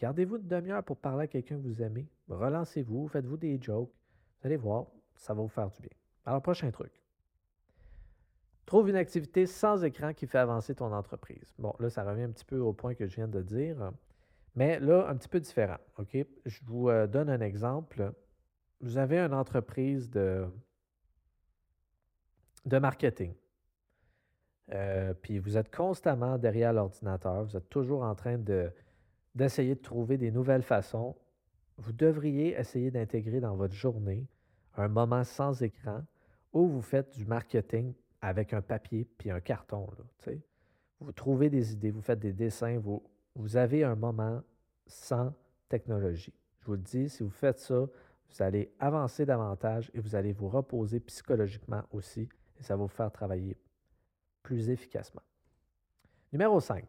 gardez-vous 0.00 0.36
une 0.36 0.46
demi-heure 0.46 0.84
pour 0.84 0.96
parler 0.96 1.24
à 1.24 1.26
quelqu'un 1.26 1.56
que 1.56 1.66
vous 1.66 1.82
aimez. 1.82 2.08
Relancez-vous, 2.28 3.08
faites-vous 3.08 3.36
des 3.36 3.60
jokes. 3.60 3.90
Vous 4.40 4.46
allez 4.46 4.56
voir, 4.56 4.86
ça 5.16 5.34
va 5.34 5.42
vous 5.42 5.48
faire 5.48 5.68
du 5.70 5.80
bien. 5.80 5.90
Alors, 6.24 6.40
prochain 6.40 6.70
truc. 6.70 6.92
Trouve 8.64 8.88
une 8.88 8.96
activité 8.96 9.44
sans 9.44 9.82
écran 9.82 10.14
qui 10.14 10.28
fait 10.28 10.38
avancer 10.38 10.76
ton 10.76 10.92
entreprise. 10.92 11.52
Bon, 11.58 11.74
là, 11.80 11.90
ça 11.90 12.04
revient 12.04 12.22
un 12.22 12.30
petit 12.30 12.44
peu 12.44 12.58
au 12.58 12.72
point 12.72 12.94
que 12.94 13.08
je 13.08 13.16
viens 13.16 13.28
de 13.28 13.42
dire, 13.42 13.90
mais 14.54 14.78
là, 14.78 15.08
un 15.08 15.16
petit 15.16 15.28
peu 15.28 15.40
différent. 15.40 15.78
OK? 15.98 16.16
Je 16.46 16.60
vous 16.64 16.88
euh, 16.88 17.08
donne 17.08 17.28
un 17.28 17.40
exemple. 17.40 18.12
Vous 18.80 18.98
avez 18.98 19.18
une 19.18 19.34
entreprise 19.34 20.08
de 20.08 20.48
marketing. 22.64 23.34
Euh, 24.72 25.12
puis 25.14 25.38
vous 25.38 25.56
êtes 25.56 25.74
constamment 25.74 26.38
derrière 26.38 26.72
l'ordinateur, 26.72 27.44
vous 27.44 27.56
êtes 27.56 27.68
toujours 27.68 28.02
en 28.02 28.14
train 28.14 28.38
de, 28.38 28.70
d'essayer 29.34 29.74
de 29.74 29.80
trouver 29.80 30.16
des 30.16 30.30
nouvelles 30.30 30.62
façons. 30.62 31.14
Vous 31.76 31.92
devriez 31.92 32.58
essayer 32.58 32.90
d'intégrer 32.90 33.40
dans 33.40 33.54
votre 33.54 33.74
journée 33.74 34.26
un 34.76 34.88
moment 34.88 35.24
sans 35.24 35.62
écran 35.62 36.02
où 36.52 36.66
vous 36.66 36.82
faites 36.82 37.14
du 37.16 37.26
marketing 37.26 37.92
avec 38.20 38.52
un 38.52 38.62
papier 38.62 39.06
puis 39.18 39.30
un 39.30 39.40
carton. 39.40 39.86
Vous 41.00 41.12
trouvez 41.12 41.50
des 41.50 41.72
idées, 41.72 41.90
vous 41.90 42.00
faites 42.00 42.20
des 42.20 42.32
dessins, 42.32 42.78
vous, 42.78 43.02
vous 43.34 43.56
avez 43.56 43.84
un 43.84 43.96
moment 43.96 44.42
sans 44.86 45.34
technologie. 45.68 46.34
Je 46.60 46.66
vous 46.66 46.74
le 46.74 46.78
dis, 46.78 47.08
si 47.08 47.22
vous 47.22 47.30
faites 47.30 47.58
ça, 47.58 47.74
vous 47.80 48.42
allez 48.42 48.72
avancer 48.78 49.26
davantage 49.26 49.90
et 49.94 50.00
vous 50.00 50.14
allez 50.14 50.32
vous 50.32 50.48
reposer 50.48 51.00
psychologiquement 51.00 51.82
aussi 51.90 52.28
et 52.58 52.62
ça 52.62 52.76
va 52.76 52.82
vous 52.82 52.88
faire 52.88 53.10
travailler 53.10 53.56
plus 54.42 54.70
efficacement. 54.70 55.22
Numéro 56.32 56.60
5. 56.60 56.84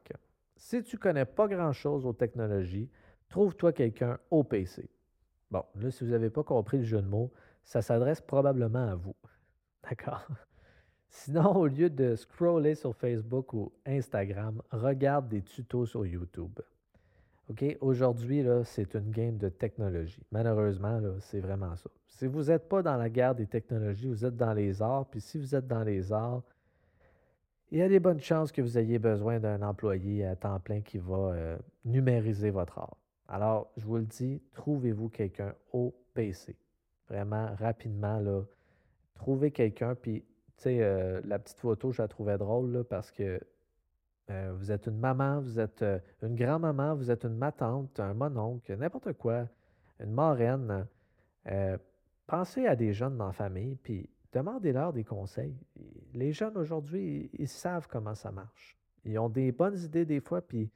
Si 0.55 0.81
tu 0.83 0.95
ne 0.95 1.01
connais 1.01 1.25
pas 1.25 1.47
grand-chose 1.47 2.05
aux 2.05 2.13
technologies, 2.13 2.89
trouve-toi 3.29 3.73
quelqu'un 3.73 4.17
au 4.31 4.43
PC. 4.43 4.89
Bon, 5.51 5.63
là, 5.75 5.91
si 5.91 6.03
vous 6.03 6.11
n'avez 6.11 6.29
pas 6.29 6.43
compris 6.43 6.77
le 6.77 6.83
jeu 6.83 7.01
de 7.01 7.07
mots, 7.07 7.31
ça 7.63 7.81
s'adresse 7.81 8.21
probablement 8.21 8.91
à 8.91 8.95
vous. 8.95 9.15
D'accord? 9.83 10.25
Sinon, 11.09 11.55
au 11.55 11.67
lieu 11.67 11.89
de 11.89 12.15
scroller 12.15 12.73
sur 12.73 12.95
Facebook 12.95 13.53
ou 13.53 13.71
Instagram, 13.85 14.61
regarde 14.71 15.27
des 15.27 15.43
tutos 15.43 15.85
sur 15.85 16.05
YouTube. 16.05 16.59
OK? 17.49 17.77
Aujourd'hui, 17.81 18.45
c'est 18.63 18.95
une 18.95 19.11
game 19.11 19.37
de 19.37 19.49
technologie. 19.49 20.23
Malheureusement, 20.31 20.99
c'est 21.19 21.39
vraiment 21.39 21.75
ça. 21.75 21.89
Si 22.07 22.25
vous 22.25 22.43
n'êtes 22.43 22.67
pas 22.69 22.81
dans 22.81 22.95
la 22.95 23.09
guerre 23.09 23.35
des 23.35 23.47
technologies, 23.47 24.07
vous 24.07 24.25
êtes 24.25 24.35
dans 24.35 24.53
les 24.53 24.81
arts. 24.81 25.07
Puis 25.09 25.21
si 25.21 25.37
vous 25.37 25.53
êtes 25.53 25.67
dans 25.67 25.83
les 25.83 26.11
arts, 26.11 26.41
il 27.73 27.79
y 27.79 27.81
a 27.81 27.89
des 27.89 27.99
bonnes 27.99 28.21
chances 28.21 28.51
que 28.51 28.61
vous 28.61 28.77
ayez 28.77 28.99
besoin 28.99 29.39
d'un 29.39 29.63
employé 29.63 30.27
à 30.27 30.35
temps 30.35 30.59
plein 30.59 30.81
qui 30.81 30.99
va 30.99 31.15
euh, 31.15 31.57
numériser 31.85 32.51
votre 32.51 32.77
art. 32.77 32.97
Alors, 33.27 33.71
je 33.77 33.85
vous 33.87 33.97
le 33.97 34.05
dis, 34.05 34.43
trouvez-vous 34.53 35.09
quelqu'un 35.09 35.55
au 35.71 35.91
PC. 36.13 36.55
Vraiment, 37.09 37.49
rapidement, 37.57 38.19
là, 38.19 38.43
trouvez 39.15 39.49
quelqu'un, 39.49 39.95
puis, 39.95 40.21
tu 40.21 40.25
sais, 40.57 40.83
euh, 40.83 41.19
la 41.25 41.39
petite 41.39 41.59
photo, 41.59 41.91
je 41.91 42.03
la 42.03 42.07
trouvais 42.07 42.37
drôle, 42.37 42.83
parce 42.87 43.09
que 43.09 43.41
euh, 44.29 44.53
vous 44.55 44.71
êtes 44.71 44.85
une 44.85 44.99
maman, 44.99 45.41
vous 45.41 45.59
êtes 45.59 45.83
une 46.21 46.35
grand-maman, 46.35 46.93
vous 46.93 47.09
êtes 47.09 47.25
une 47.25 47.37
matante, 47.37 47.99
un 47.99 48.13
mononcle, 48.13 48.77
n'importe 48.77 49.13
quoi, 49.13 49.47
une 49.99 50.11
marraine. 50.11 50.85
pensez 52.27 52.67
à 52.67 52.75
des 52.75 52.93
jeunes 52.93 53.17
dans 53.17 53.27
la 53.27 53.33
famille, 53.33 53.77
puis 53.81 54.07
demandez-leur 54.31 54.93
des 54.93 55.03
conseils. 55.03 55.57
Les 56.13 56.31
jeunes 56.31 56.57
aujourd'hui, 56.57 57.29
ils 57.33 57.47
savent 57.47 57.87
comment 57.87 58.15
ça 58.15 58.31
marche. 58.31 58.77
Ils 59.03 59.17
ont 59.19 59.29
des 59.29 59.51
bonnes 59.51 59.77
idées 59.79 60.05
des 60.05 60.19
fois, 60.19 60.41
puis 60.41 60.69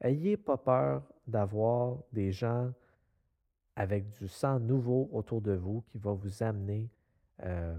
ayez 0.00 0.36
pas 0.36 0.56
peur 0.56 1.02
d'avoir 1.26 1.98
des 2.12 2.32
gens 2.32 2.72
avec 3.74 4.08
du 4.18 4.28
sang 4.28 4.60
nouveau 4.60 5.08
autour 5.12 5.40
de 5.40 5.52
vous 5.52 5.82
qui 5.88 5.98
va 5.98 6.12
vous 6.12 6.42
amener 6.42 6.90
euh, 7.42 7.74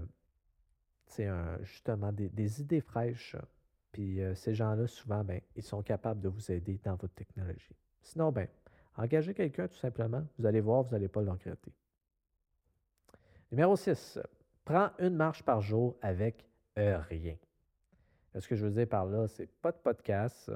justement 1.62 2.12
des, 2.12 2.60
idées 2.60 2.80
fraîches. 2.80 3.36
Puis 3.92 4.20
euh, 4.20 4.34
ces 4.34 4.54
gens-là, 4.54 4.88
souvent, 4.88 5.22
ben, 5.22 5.40
ils 5.54 5.62
sont 5.62 5.82
capables 5.82 6.20
de 6.20 6.28
vous 6.28 6.50
aider 6.50 6.80
dans 6.82 6.96
votre 6.96 7.14
technologie. 7.14 7.76
Sinon, 8.02 8.32
ben, 8.32 8.48
engagez 8.96 9.34
quelqu'un 9.34 9.68
tout 9.68 9.76
simplement. 9.76 10.24
Vous 10.38 10.46
allez 10.46 10.60
voir, 10.60 10.82
vous 10.82 10.90
n'allez 10.90 11.08
pas 11.08 11.22
le 11.22 11.30
regretter. 11.30 11.72
Numéro 13.52 13.76
6. 13.76 14.18
Prends 14.64 14.90
une 14.98 15.14
marche 15.14 15.44
par 15.44 15.60
jour 15.60 15.96
avec 16.02 16.44
rien. 16.76 17.36
Ce 18.38 18.48
que 18.48 18.56
je 18.56 18.66
veux 18.66 18.72
dire 18.72 18.88
par 18.88 19.06
là, 19.06 19.28
c'est 19.28 19.48
pas 19.60 19.70
de 19.70 19.76
podcast, 19.76 20.50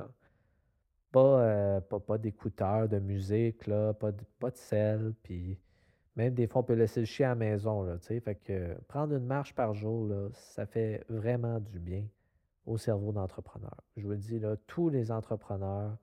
euh, 1.17 1.81
pas, 1.81 1.99
pas, 2.01 2.19
d'écouteurs, 2.19 2.89
de 2.89 2.99
musique, 2.99 3.67
là, 3.67 3.95
pas, 3.95 4.13
de, 4.13 4.23
pas 4.39 4.51
de 4.51 4.57
sel, 4.57 5.15
puis 5.23 5.59
même 6.17 6.35
des 6.35 6.47
fois, 6.47 6.63
on 6.63 6.65
peut 6.65 6.75
laisser 6.75 7.01
le 7.01 7.07
chien 7.07 7.29
à 7.29 7.31
la 7.31 7.35
maison, 7.37 7.83
là, 7.83 7.97
Fait 7.99 8.35
que 8.35 8.75
prendre 8.89 9.15
une 9.15 9.27
marche 9.27 9.55
par 9.55 9.75
jour, 9.75 10.07
là, 10.07 10.29
ça 10.33 10.67
fait 10.67 11.05
vraiment 11.09 11.61
du 11.61 11.79
bien 11.79 12.05
au 12.67 12.77
cerveau 12.77 13.13
d'entrepreneur. 13.13 13.77
Je 13.97 14.03
vous 14.03 14.11
le 14.11 14.17
dis, 14.17 14.39
là, 14.39 14.57
tous 14.67 14.89
les 14.89 15.11
entrepreneurs 15.13 15.97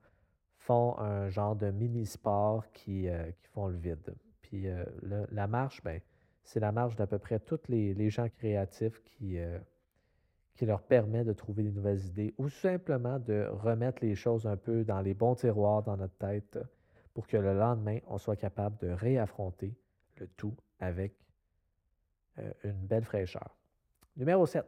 font 0.56 0.98
un 0.98 1.28
genre 1.28 1.54
de 1.54 1.70
mini-sport 1.70 2.64
qui, 2.72 3.08
euh, 3.08 3.30
qui 3.30 3.46
font 3.48 3.68
le 3.68 3.76
vide. 3.76 4.14
Puis 4.40 4.68
euh, 4.68 4.84
la 5.30 5.46
marche, 5.46 5.82
ben, 5.84 6.00
c'est 6.42 6.60
la 6.60 6.72
marche 6.72 6.96
d'à 6.96 7.06
peu 7.06 7.18
près 7.18 7.38
tous 7.38 7.60
les, 7.68 7.94
les 7.94 8.10
gens 8.10 8.28
créatifs 8.28 9.00
qui, 9.04 9.38
qui 10.56 10.66
leur 10.66 10.82
permet 10.82 11.22
de 11.22 11.32
trouver 11.32 11.64
des 11.64 11.70
nouvelles 11.70 12.04
idées 12.06 12.34
ou 12.38 12.48
simplement 12.48 13.18
de 13.18 13.46
remettre 13.50 14.02
les 14.02 14.14
choses 14.14 14.46
un 14.46 14.56
peu 14.56 14.84
dans 14.84 15.00
les 15.00 15.14
bons 15.14 15.34
tiroirs 15.34 15.82
dans 15.82 15.96
notre 15.96 16.16
tête 16.16 16.58
pour 17.12 17.26
que 17.26 17.36
le 17.36 17.54
lendemain, 17.54 17.98
on 18.06 18.18
soit 18.18 18.36
capable 18.36 18.78
de 18.78 18.88
réaffronter 18.88 19.74
le 20.16 20.26
tout 20.28 20.56
avec 20.80 21.14
euh, 22.38 22.52
une 22.64 22.86
belle 22.86 23.04
fraîcheur. 23.04 23.56
Numéro 24.16 24.46
7. 24.46 24.64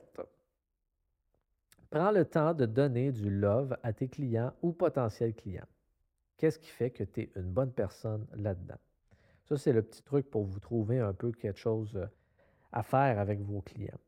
Prends 1.91 2.11
le 2.11 2.25
temps 2.27 2.53
de 2.53 2.67
donner 2.67 3.13
du 3.13 3.31
love 3.31 3.77
à 3.83 3.95
tes 3.95 4.09
clients 4.09 4.53
ou 4.61 4.73
potentiels 4.73 5.35
clients. 5.35 5.67
Qu'est-ce 6.37 6.59
qui 6.59 6.69
fait 6.69 6.91
que 6.91 7.05
tu 7.05 7.23
es 7.23 7.33
une 7.35 7.51
bonne 7.51 7.73
personne 7.73 8.27
là-dedans? 8.35 8.79
Ça, 9.45 9.57
c'est 9.57 9.73
le 9.73 9.83
petit 9.83 10.03
truc 10.03 10.31
pour 10.31 10.45
vous 10.45 10.61
trouver 10.61 10.99
un 10.99 11.15
peu 11.15 11.33
quelque 11.33 11.59
chose 11.59 11.97
euh, 11.97 12.07
à 12.73 12.83
faire 12.83 13.19
avec 13.19 13.41
vos 13.41 13.63
clients. 13.63 13.99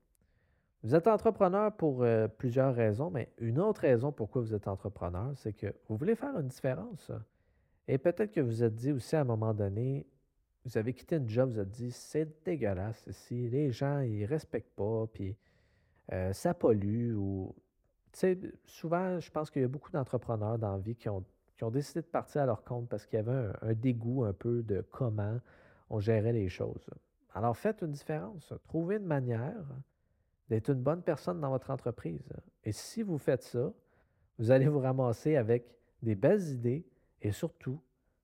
Vous 0.82 0.94
êtes 0.94 1.06
entrepreneur 1.08 1.70
pour 1.76 2.02
euh, 2.02 2.26
plusieurs 2.26 2.74
raisons, 2.74 3.10
mais 3.10 3.30
une 3.38 3.60
autre 3.60 3.82
raison 3.82 4.12
pourquoi 4.12 4.40
vous 4.40 4.54
êtes 4.54 4.66
entrepreneur, 4.66 5.32
c'est 5.36 5.52
que 5.52 5.74
vous 5.88 5.96
voulez 5.96 6.14
faire 6.14 6.38
une 6.38 6.48
différence. 6.48 7.10
Et 7.86 7.98
peut-être 7.98 8.32
que 8.32 8.40
vous 8.40 8.62
êtes 8.64 8.74
dit 8.74 8.92
aussi 8.92 9.14
à 9.14 9.20
un 9.20 9.24
moment 9.24 9.52
donné, 9.52 10.06
vous 10.64 10.78
avez 10.78 10.94
quitté 10.94 11.16
une 11.16 11.28
job, 11.28 11.50
vous 11.50 11.60
êtes 11.60 11.70
dit, 11.70 11.90
c'est 11.90 12.44
dégueulasse 12.44 13.06
ici, 13.06 13.48
les 13.50 13.70
gens, 13.72 14.00
ils 14.00 14.24
respectent 14.24 14.74
pas, 14.74 15.06
puis 15.12 15.36
euh, 16.12 16.32
ça 16.32 16.54
pollue. 16.54 17.14
Ou, 17.14 17.54
souvent, 18.64 19.20
je 19.20 19.30
pense 19.30 19.50
qu'il 19.50 19.62
y 19.62 19.64
a 19.66 19.68
beaucoup 19.68 19.90
d'entrepreneurs 19.90 20.58
dans 20.58 20.72
la 20.72 20.78
vie 20.78 20.96
qui 20.96 21.10
ont, 21.10 21.24
qui 21.56 21.64
ont 21.64 21.70
décidé 21.70 22.00
de 22.00 22.06
partir 22.06 22.42
à 22.42 22.46
leur 22.46 22.64
compte 22.64 22.88
parce 22.88 23.04
qu'il 23.04 23.18
y 23.18 23.20
avait 23.20 23.52
un 23.60 23.74
dégoût 23.74 24.24
un 24.24 24.32
peu 24.32 24.62
de 24.62 24.80
comment 24.90 25.38
on 25.90 26.00
gérait 26.00 26.32
les 26.32 26.48
choses. 26.48 26.88
Alors 27.34 27.56
faites 27.56 27.82
une 27.82 27.92
différence. 27.92 28.52
Trouvez 28.64 28.96
une 28.96 29.06
manière 29.06 29.64
d'être 30.50 30.70
une 30.70 30.82
bonne 30.82 31.02
personne 31.02 31.40
dans 31.40 31.50
votre 31.50 31.70
entreprise. 31.70 32.28
Et 32.64 32.72
si 32.72 33.02
vous 33.02 33.18
faites 33.18 33.44
ça, 33.44 33.72
vous 34.38 34.50
allez 34.50 34.66
vous 34.66 34.80
ramasser 34.80 35.36
avec 35.36 35.64
des 36.02 36.16
belles 36.16 36.42
idées 36.48 36.84
et 37.22 37.30
surtout 37.30 37.80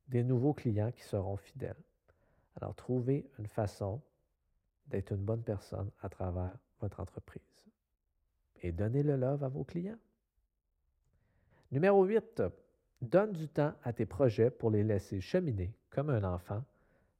des 0.09 0.25
nouveaux 0.25 0.53
clients 0.53 0.91
qui 0.91 1.03
seront 1.03 1.37
fidèles. 1.37 1.77
Alors, 2.57 2.75
trouvez 2.75 3.31
une 3.39 3.47
façon 3.47 4.03
d'être 4.89 5.13
une 5.13 5.25
bonne 5.25 5.43
personne 5.43 5.91
à 6.03 6.09
travers 6.09 6.57
votre 6.81 7.01
entreprise. 7.01 7.43
Et 8.63 8.73
donnez 8.73 9.03
le 9.03 9.17
love 9.17 9.45
à 9.45 9.49
vos 9.49 9.65
clients. 9.65 9.99
Numéro 11.71 12.05
8. 12.05 12.43
Donne 13.03 13.33
du 13.33 13.49
temps 13.49 13.75
à 13.83 13.93
tes 13.93 14.07
projets 14.07 14.51
pour 14.51 14.71
les 14.71 14.83
laisser 14.83 15.21
cheminer 15.21 15.73
comme 15.91 16.11
un 16.11 16.25
enfant. 16.25 16.65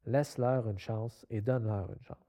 Laisse-leur 0.05 0.67
une 0.67 0.79
chance 0.79 1.25
et 1.29 1.39
donne-leur 1.39 1.89
une 1.91 2.01
chance 2.01 2.26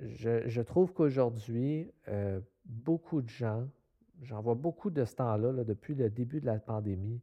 je, 0.00 0.60
trouve 0.60 0.92
qu'aujourd'hui, 0.92 1.90
euh, 2.08 2.40
beaucoup 2.64 3.22
de 3.22 3.28
gens, 3.28 3.68
j'en 4.22 4.40
vois 4.40 4.54
beaucoup 4.54 4.90
de 4.90 5.04
ce 5.04 5.14
temps-là, 5.16 5.64
depuis 5.64 5.94
le 5.94 6.10
début 6.10 6.40
de 6.40 6.46
la 6.46 6.58
pandémie, 6.58 7.20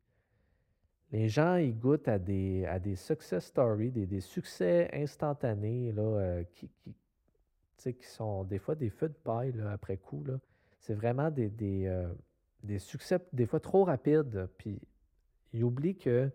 les 1.12 1.29
gens, 1.29 1.55
ils 1.55 1.77
goûtent 1.77 2.07
à 2.07 2.19
des, 2.19 2.65
à 2.65 2.79
des 2.79 2.96
success 2.96 3.46
stories, 3.46 3.91
des, 3.91 4.19
succès 4.19 4.89
instantanés 4.93 5.93
là, 5.93 6.01
euh, 6.01 6.43
qui, 6.53 6.69
qui, 7.77 7.96
sont 8.01 8.43
des 8.43 8.60
fois 8.60 8.75
des 8.75 8.89
feux 8.89 9.07
de 9.07 9.13
paille 9.13 9.53
après 9.72 9.98
coup. 9.98 10.24
C'est 10.79 10.93
vraiment 10.93 11.31
des, 11.31 11.51
euh, 11.88 12.13
des, 12.62 12.79
succès 12.79 13.19
des 13.31 13.46
fois 13.46 13.62
trop 13.62 13.86
rapides. 13.86 14.50
Puis 14.57 14.81
ils 15.53 15.63
oublient 15.63 15.98
que 15.98 16.29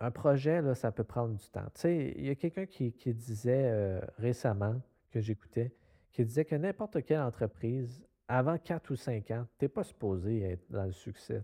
un 0.00 0.10
projet, 0.10 0.60
là, 0.60 0.74
ça 0.74 0.90
peut 0.90 1.04
prendre 1.04 1.36
du 1.36 1.48
temps. 1.48 1.66
Il 1.84 2.26
y 2.26 2.30
a 2.30 2.34
quelqu'un 2.34 2.66
qui, 2.66 2.92
disait 3.14 4.00
récemment, 4.18 4.80
que 5.16 5.22
j'écoutais 5.22 5.72
qui 6.12 6.24
disait 6.24 6.44
que 6.44 6.56
n'importe 6.56 7.02
quelle 7.04 7.20
entreprise, 7.20 8.04
avant 8.28 8.58
4 8.58 8.90
ou 8.90 8.96
5 8.96 9.30
ans, 9.30 9.46
tu 9.58 9.64
n'es 9.64 9.68
pas 9.70 9.82
supposé 9.82 10.42
être 10.42 10.70
dans 10.70 10.84
le 10.84 10.92
succès. 10.92 11.42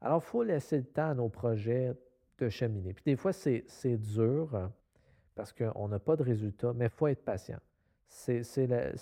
Alors, 0.00 0.20
il 0.20 0.26
faut 0.26 0.42
laisser 0.42 0.78
le 0.78 0.84
temps 0.84 1.10
à 1.10 1.14
nos 1.14 1.28
projets 1.28 1.92
de 2.38 2.48
cheminer. 2.48 2.92
Puis 2.92 3.04
des 3.04 3.14
fois, 3.14 3.32
c'est 3.32 3.96
dur 3.98 4.54
hein, 4.56 4.72
parce 5.36 5.52
qu'on 5.52 5.86
n'a 5.86 6.00
pas 6.00 6.16
de 6.16 6.24
résultat, 6.24 6.72
mais 6.72 6.86
il 6.86 6.90
faut 6.90 7.06
être 7.06 7.24
patient. 7.24 7.60
C'est 8.08 8.42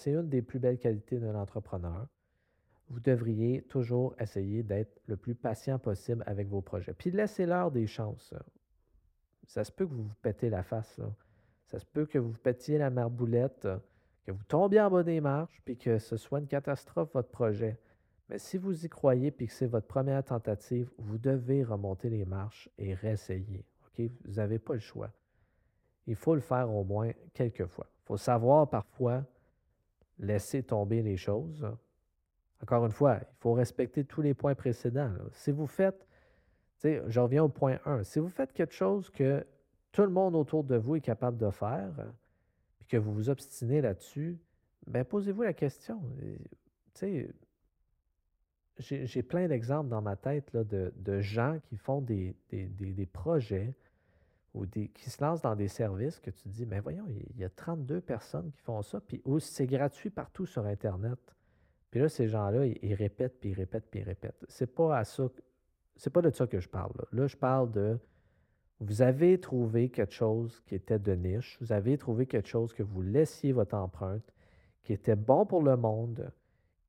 une 0.06 0.28
des 0.28 0.42
plus 0.42 0.58
belles 0.58 0.78
qualités 0.78 1.18
d'un 1.18 1.34
entrepreneur. 1.34 2.06
Vous 2.88 3.00
devriez 3.00 3.62
toujours 3.62 4.14
essayer 4.18 4.62
d'être 4.62 5.00
le 5.06 5.16
plus 5.16 5.34
patient 5.34 5.78
possible 5.78 6.22
avec 6.26 6.48
vos 6.48 6.60
projets. 6.60 6.92
Puis 6.92 7.10
laissez-leur 7.10 7.70
des 7.70 7.86
chances. 7.86 8.34
Ça 9.46 9.64
se 9.64 9.72
peut 9.72 9.86
que 9.86 9.92
vous 9.92 10.04
vous 10.04 10.14
pétez 10.20 10.50
la 10.50 10.62
face. 10.62 10.98
Là. 10.98 11.10
Ça 11.70 11.78
se 11.78 11.86
peut 11.86 12.04
que 12.04 12.18
vous 12.18 12.32
pétiez 12.32 12.78
la 12.78 12.90
marboulette, 12.90 13.68
que 14.24 14.32
vous 14.32 14.42
tombiez 14.44 14.80
en 14.80 14.90
bas 14.90 15.04
des 15.04 15.20
marches, 15.20 15.60
puis 15.64 15.76
que 15.76 15.98
ce 15.98 16.16
soit 16.16 16.40
une 16.40 16.48
catastrophe 16.48 17.12
votre 17.14 17.30
projet. 17.30 17.78
Mais 18.28 18.38
si 18.38 18.58
vous 18.58 18.84
y 18.84 18.88
croyez 18.88 19.30
puis 19.30 19.46
que 19.46 19.52
c'est 19.52 19.66
votre 19.66 19.86
première 19.86 20.24
tentative, 20.24 20.90
vous 20.98 21.18
devez 21.18 21.62
remonter 21.62 22.10
les 22.10 22.24
marches 22.24 22.68
et 22.76 22.94
réessayer. 22.94 23.64
Vous 23.98 24.34
n'avez 24.34 24.58
pas 24.58 24.74
le 24.74 24.80
choix. 24.80 25.10
Il 26.06 26.16
faut 26.16 26.34
le 26.34 26.40
faire 26.40 26.72
au 26.72 26.84
moins 26.84 27.10
quelques 27.34 27.66
fois. 27.66 27.86
Il 28.02 28.06
faut 28.06 28.16
savoir 28.16 28.68
parfois 28.68 29.24
laisser 30.18 30.62
tomber 30.62 31.02
les 31.02 31.16
choses. 31.16 31.66
Encore 32.62 32.84
une 32.84 32.92
fois, 32.92 33.18
il 33.20 33.36
faut 33.38 33.52
respecter 33.52 34.04
tous 34.04 34.22
les 34.22 34.34
points 34.34 34.54
précédents. 34.54 35.12
Si 35.32 35.50
vous 35.50 35.66
faites, 35.66 36.06
je 36.82 37.20
reviens 37.20 37.44
au 37.44 37.48
point 37.48 37.78
1, 37.84 38.02
si 38.02 38.18
vous 38.18 38.28
faites 38.28 38.52
quelque 38.52 38.74
chose 38.74 39.10
que 39.10 39.46
tout 39.92 40.02
le 40.02 40.10
monde 40.10 40.34
autour 40.34 40.64
de 40.64 40.76
vous 40.76 40.96
est 40.96 41.00
capable 41.00 41.36
de 41.36 41.50
faire, 41.50 41.92
puis 42.78 42.88
que 42.88 42.96
vous 42.96 43.12
vous 43.12 43.30
obstinez 43.30 43.80
là-dessus, 43.80 44.38
bien, 44.86 45.04
posez-vous 45.04 45.42
la 45.42 45.52
question. 45.52 46.00
Tu 46.94 46.94
sais, 46.94 47.34
j'ai 48.78 49.22
plein 49.22 49.46
d'exemples 49.48 49.90
dans 49.90 50.02
ma 50.02 50.16
tête 50.16 50.52
là, 50.52 50.64
de, 50.64 51.20
gens 51.20 51.58
qui 51.64 51.76
font 51.76 52.00
des, 52.00 52.34
des, 52.50 53.06
projets 53.06 53.74
ou 54.54 54.66
des, 54.66 54.88
qui 54.88 55.10
se 55.10 55.22
lancent 55.22 55.42
dans 55.42 55.56
des 55.56 55.68
services 55.68 56.18
que 56.18 56.30
tu 56.30 56.48
dis, 56.48 56.66
mais 56.66 56.80
voyons, 56.80 57.06
il 57.08 57.38
y 57.38 57.44
a 57.44 57.50
32 57.50 58.00
personnes 58.00 58.50
qui 58.52 58.60
font 58.60 58.82
ça, 58.82 59.00
puis 59.00 59.22
c'est 59.40 59.66
gratuit 59.66 60.10
partout 60.10 60.46
sur 60.46 60.64
Internet. 60.64 61.18
Puis 61.90 62.00
là, 62.00 62.08
ces 62.08 62.28
gens-là, 62.28 62.66
ils, 62.66 62.94
répètent, 62.94 63.40
puis 63.40 63.50
ils 63.50 63.54
répètent, 63.54 63.90
puis 63.90 64.00
ils 64.00 64.04
répètent. 64.04 64.44
C'est 64.48 64.72
pas 64.74 64.96
à 64.96 65.04
ça, 65.04 65.28
c'est 65.96 66.10
pas 66.10 66.22
de 66.22 66.30
ça 66.30 66.46
que 66.46 66.60
je 66.60 66.68
parle. 66.68 66.92
Là, 67.12 67.26
je 67.26 67.36
parle 67.36 67.70
de, 67.72 67.98
vous 68.80 69.02
avez 69.02 69.38
trouvé 69.38 69.90
quelque 69.90 70.14
chose 70.14 70.60
qui 70.66 70.74
était 70.74 70.98
de 70.98 71.12
niche, 71.12 71.58
vous 71.60 71.72
avez 71.72 71.98
trouvé 71.98 72.26
quelque 72.26 72.48
chose 72.48 72.72
que 72.72 72.82
vous 72.82 73.02
laissiez 73.02 73.52
votre 73.52 73.76
empreinte, 73.76 74.32
qui 74.82 74.94
était 74.94 75.16
bon 75.16 75.44
pour 75.44 75.62
le 75.62 75.76
monde, 75.76 76.32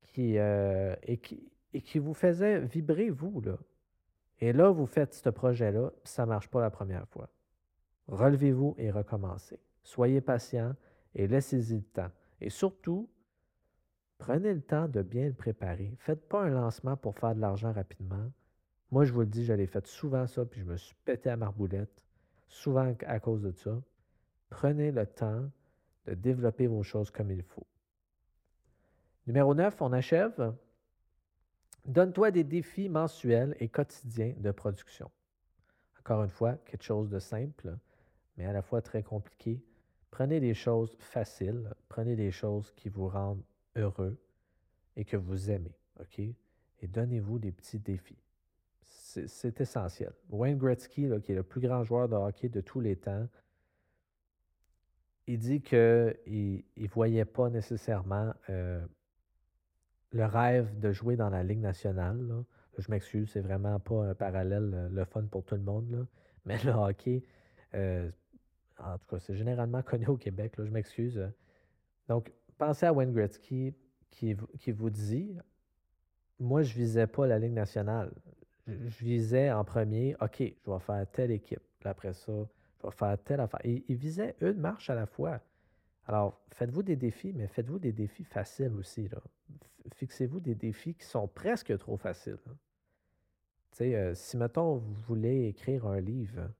qui, 0.08 0.38
euh, 0.38 0.94
et, 1.02 1.18
qui, 1.18 1.98
vous 1.98 2.14
faisait 2.14 2.60
vibrer, 2.60 3.10
vous. 3.10 3.42
Là. 3.42 3.58
Et 4.40 4.52
là, 4.54 4.70
vous 4.70 4.86
faites 4.86 5.14
ce 5.14 5.28
projet-là, 5.28 5.92
ça 6.02 6.24
ne 6.24 6.30
marche 6.30 6.48
pas 6.48 6.62
la 6.62 6.70
première 6.70 7.06
fois. 7.08 7.28
Relevez-vous 8.08 8.74
et 8.78 8.90
recommencez. 8.90 9.60
Soyez 9.82 10.20
patient 10.20 10.74
et 11.14 11.26
laissez-y 11.26 11.76
le 11.76 11.82
temps. 11.82 12.10
Et 12.40 12.50
surtout, 12.50 13.08
prenez 14.18 14.54
le 14.54 14.62
temps 14.62 14.88
de 14.88 15.02
bien 15.02 15.26
le 15.26 15.34
préparer. 15.34 15.94
Faites 15.98 16.26
pas 16.28 16.42
un 16.42 16.48
lancement 16.48 16.96
pour 16.96 17.14
faire 17.14 17.34
de 17.34 17.40
l'argent 17.40 17.72
rapidement. 17.72 18.30
Moi, 18.92 19.06
je 19.06 19.12
vous 19.12 19.20
le 19.20 19.26
dis, 19.26 19.46
j'allais 19.46 19.66
fait 19.66 19.86
souvent 19.86 20.26
ça, 20.26 20.44
puis 20.44 20.60
je 20.60 20.66
me 20.66 20.76
suis 20.76 20.94
pété 21.06 21.30
à 21.30 21.36
marboulette, 21.36 22.02
souvent 22.46 22.94
à 23.06 23.20
cause 23.20 23.40
de 23.40 23.50
ça. 23.52 23.82
Prenez 24.50 24.92
le 24.92 25.06
temps 25.06 25.50
de 26.04 26.12
développer 26.12 26.66
vos 26.66 26.82
choses 26.82 27.10
comme 27.10 27.30
il 27.30 27.42
faut. 27.42 27.66
Numéro 29.26 29.54
9, 29.54 29.80
on 29.80 29.94
achève. 29.94 30.54
Donne-toi 31.86 32.32
des 32.32 32.44
défis 32.44 32.90
mensuels 32.90 33.56
et 33.60 33.68
quotidiens 33.68 34.34
de 34.36 34.50
production. 34.50 35.10
Encore 35.98 36.22
une 36.22 36.30
fois, 36.30 36.56
quelque 36.66 36.84
chose 36.84 37.08
de 37.08 37.18
simple, 37.18 37.74
mais 38.36 38.44
à 38.44 38.52
la 38.52 38.60
fois 38.60 38.82
très 38.82 39.02
compliqué. 39.02 39.64
Prenez 40.10 40.38
des 40.38 40.52
choses 40.52 40.94
faciles, 40.98 41.72
prenez 41.88 42.14
des 42.14 42.30
choses 42.30 42.70
qui 42.72 42.90
vous 42.90 43.08
rendent 43.08 43.42
heureux 43.74 44.18
et 44.96 45.06
que 45.06 45.16
vous 45.16 45.50
aimez, 45.50 45.78
OK? 45.98 46.18
Et 46.18 46.88
donnez-vous 46.88 47.38
des 47.38 47.52
petits 47.52 47.78
défis. 47.78 48.22
C'est 49.26 49.60
essentiel. 49.60 50.12
Wayne 50.30 50.56
Gretzky, 50.56 51.08
qui 51.22 51.32
est 51.32 51.34
le 51.34 51.42
plus 51.42 51.60
grand 51.60 51.84
joueur 51.84 52.08
de 52.08 52.14
hockey 52.14 52.48
de 52.48 52.60
tous 52.60 52.80
les 52.80 52.96
temps, 52.96 53.28
il 55.26 55.38
dit 55.38 55.60
qu'il 55.60 55.78
ne 56.76 56.88
voyait 56.88 57.24
pas 57.24 57.50
nécessairement 57.50 58.32
euh, 58.50 58.84
le 60.12 60.24
rêve 60.24 60.78
de 60.78 60.92
jouer 60.92 61.16
dans 61.16 61.28
la 61.28 61.42
Ligue 61.42 61.60
nationale. 61.60 62.44
Je 62.78 62.90
m'excuse, 62.90 63.30
c'est 63.30 63.40
vraiment 63.40 63.78
pas 63.78 64.02
un 64.02 64.14
parallèle 64.14 64.70
euh, 64.74 64.88
le 64.88 65.04
fun 65.04 65.24
pour 65.24 65.44
tout 65.44 65.54
le 65.54 65.62
monde. 65.62 66.06
Mais 66.44 66.58
le 66.64 66.72
hockey, 66.72 67.22
euh, 67.74 68.10
en 68.78 68.98
tout 68.98 69.06
cas, 69.06 69.18
c'est 69.20 69.36
généralement 69.36 69.82
connu 69.82 70.06
au 70.06 70.16
Québec. 70.16 70.54
je 70.58 70.70
m'excuse. 70.70 71.20
Donc, 72.08 72.32
pensez 72.58 72.86
à 72.86 72.92
Wayne 72.92 73.12
Gretzky 73.12 73.74
qui, 74.10 74.36
qui 74.58 74.72
vous 74.72 74.90
dit 74.90 75.36
Moi, 76.40 76.62
je 76.62 76.74
visais 76.74 77.06
pas 77.06 77.26
la 77.26 77.38
Ligue 77.38 77.52
nationale. 77.52 78.10
Je, 78.66 79.04
visais 79.04 79.50
en 79.50 79.64
premier, 79.64 80.14
OK, 80.20 80.38
je 80.38 80.70
vais 80.70 80.78
faire 80.78 81.06
telle 81.10 81.30
équipe. 81.30 81.62
après 81.84 82.12
ça, 82.12 82.32
je 82.78 82.86
vais 82.86 82.92
faire 82.92 83.18
telle 83.24 83.40
affaire. 83.40 83.60
Il, 83.64 83.84
il 83.88 83.96
visait 83.96 84.36
une 84.40 84.60
marche 84.60 84.88
à 84.90 84.94
la 84.94 85.06
fois. 85.06 85.40
Alors, 86.06 86.40
faites-vous 86.50 86.82
des 86.82 86.96
défis, 86.96 87.32
mais 87.32 87.46
faites-vous 87.46 87.78
des 87.78 87.92
défis 87.92 88.24
faciles 88.24 88.72
aussi. 88.74 89.08
Fixez-vous 89.94 90.40
des 90.40 90.54
défis 90.54 90.94
qui 90.94 91.04
sont 91.04 91.28
presque 91.28 91.76
trop 91.78 91.96
faciles. 91.96 92.38
Euh, 93.80 94.14
si, 94.14 94.36
mettons, 94.36 94.76
vous 94.76 94.94
voulez 95.06 95.48
écrire 95.48 95.86
un 95.86 96.00
livre, 96.00 96.50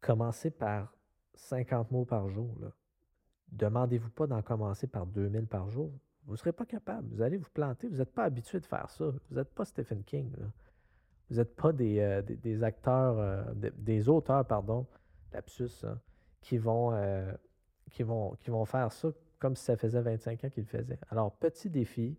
commencez 0.00 0.50
par 0.50 0.94
50 1.34 1.90
mots 1.90 2.04
par 2.04 2.28
jour. 2.28 2.54
Demandez-vous 3.50 4.10
pas 4.10 4.26
d'en 4.26 4.42
commencer 4.42 4.86
par 4.86 5.06
2000 5.06 5.46
par 5.46 5.68
jour. 5.68 5.90
Vous 6.24 6.32
ne 6.32 6.36
serez 6.36 6.52
pas 6.52 6.66
capable. 6.66 7.08
Vous 7.12 7.22
allez 7.22 7.38
vous 7.38 7.50
planter. 7.50 7.88
Vous 7.88 7.96
n'êtes 7.96 8.12
pas 8.12 8.24
habitué 8.24 8.60
de 8.60 8.66
faire 8.66 8.88
ça. 8.90 9.06
Vous 9.06 9.36
n'êtes 9.36 9.52
pas 9.52 9.64
Stephen 9.64 10.04
King. 10.04 10.30
Vous 11.30 11.36
n'êtes 11.36 11.54
pas 11.54 11.72
des, 11.72 12.00
euh, 12.00 12.62
acteurs, 12.62 13.18
euh, 13.18 13.44
des, 13.54 14.08
auteurs, 14.08 14.44
pardon, 14.44 14.86
lapsus, 15.32 15.84
hein, 15.84 15.98
qui 16.40 16.58
vont 16.58 16.92
qui 17.90 18.02
vont, 18.02 18.36
qui 18.40 18.50
vont 18.50 18.64
faire 18.64 18.92
ça 18.92 19.08
comme 19.38 19.56
si 19.56 19.64
ça 19.64 19.76
faisait 19.76 20.00
25 20.00 20.44
ans 20.44 20.50
qu'ils 20.50 20.64
le 20.64 20.68
faisaient. 20.68 20.98
Alors, 21.10 21.32
petit 21.32 21.70
défi, 21.70 22.16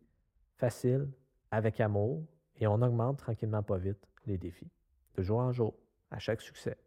facile, 0.58 1.08
avec 1.52 1.80
amour, 1.80 2.24
et 2.58 2.68
on 2.68 2.82
augmente 2.82 3.20
tranquillement 3.20 3.64
pas 3.64 3.78
vite 3.78 4.08
les 4.26 4.38
défis, 4.38 4.70
de 5.16 5.22
jour 5.22 5.40
en 5.40 5.52
jour, 5.52 5.74
à 6.10 6.20
chaque 6.20 6.42
succès. 6.42 6.78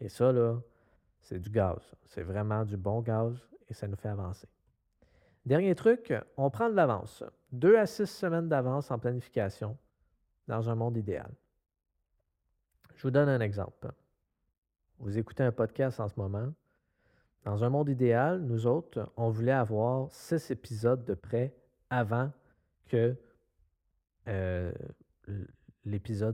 Et 0.00 0.08
ça, 0.08 0.32
là, 0.32 0.60
c'est 1.20 1.38
du 1.38 1.48
gaz. 1.48 1.94
C'est 2.06 2.22
vraiment 2.22 2.64
du 2.64 2.76
bon 2.76 3.00
gaz 3.00 3.48
et 3.68 3.74
ça 3.74 3.88
nous 3.88 3.96
fait 3.96 4.08
avancer. 4.08 4.48
Dernier 5.46 5.74
truc, 5.74 6.12
on 6.36 6.50
prend 6.50 6.68
de 6.68 6.74
l'avance. 6.74 7.22
Deux 7.52 7.76
à 7.76 7.86
six 7.86 8.06
semaines 8.06 8.48
d'avance 8.48 8.90
en 8.90 8.98
planification 8.98 9.76
dans 10.48 10.68
un 10.68 10.74
monde 10.74 10.96
idéal. 10.96 11.30
Je 12.94 13.02
vous 13.02 13.10
donne 13.10 13.28
un 13.28 13.40
exemple. 13.40 13.92
Vous 14.98 15.18
écoutez 15.18 15.42
un 15.42 15.52
podcast 15.52 16.00
en 16.00 16.08
ce 16.08 16.14
moment, 16.16 16.52
dans 17.44 17.62
un 17.62 17.68
monde 17.68 17.88
idéal, 17.88 18.40
nous 18.40 18.66
autres, 18.66 19.12
on 19.16 19.28
voulait 19.28 19.52
avoir 19.52 20.10
six 20.10 20.50
épisodes 20.50 21.04
de 21.04 21.14
près 21.14 21.54
avant 21.90 22.32
que 22.88 23.16
euh, 24.28 24.72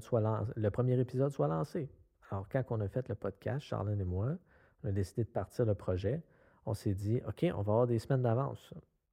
soit 0.00 0.46
le 0.54 0.70
premier 0.70 0.98
épisode 1.00 1.32
soit 1.32 1.48
lancé. 1.48 1.90
Alors, 2.30 2.48
quand 2.48 2.62
on 2.70 2.80
a 2.80 2.88
fait 2.88 3.08
le 3.08 3.16
podcast, 3.16 3.66
Charlène 3.66 4.00
et 4.00 4.04
moi, 4.04 4.36
on 4.84 4.88
a 4.88 4.92
décidé 4.92 5.24
de 5.24 5.28
partir 5.30 5.64
le 5.64 5.74
projet. 5.74 6.22
On 6.64 6.74
s'est 6.74 6.94
dit, 6.94 7.20
OK, 7.26 7.44
on 7.54 7.62
va 7.62 7.72
avoir 7.72 7.86
des 7.88 7.98
semaines 7.98 8.22
d'avance. 8.22 8.72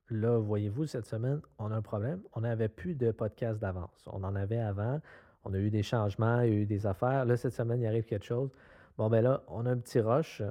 Là, 0.10 0.38
voyez-vous, 0.38 0.86
cette 0.86 1.08
semaine, 1.08 1.42
on 1.58 1.72
a 1.72 1.76
un 1.76 1.82
problème. 1.82 2.22
On 2.34 2.42
n'avait 2.42 2.70
plus 2.70 2.94
de 2.94 3.12
podcast 3.12 3.60
d'avance. 3.60 4.08
On 4.12 4.24
en 4.24 4.36
avait 4.36 4.60
avant. 4.60 5.02
On 5.50 5.54
a 5.54 5.60
eu 5.60 5.70
des 5.70 5.82
changements, 5.82 6.42
il 6.42 6.50
y 6.50 6.56
a 6.58 6.60
eu 6.60 6.66
des 6.66 6.86
affaires. 6.86 7.24
Là, 7.24 7.38
cette 7.38 7.54
semaine, 7.54 7.82
il 7.82 7.88
arrive 7.88 8.04
quelque 8.04 8.26
chose. 8.26 8.52
Bon, 8.98 9.10
ben 9.10 9.22
là, 9.22 9.44
on 9.48 9.66
a 9.66 9.72
un 9.72 9.78
petit 9.78 10.02
rush. 10.02 10.44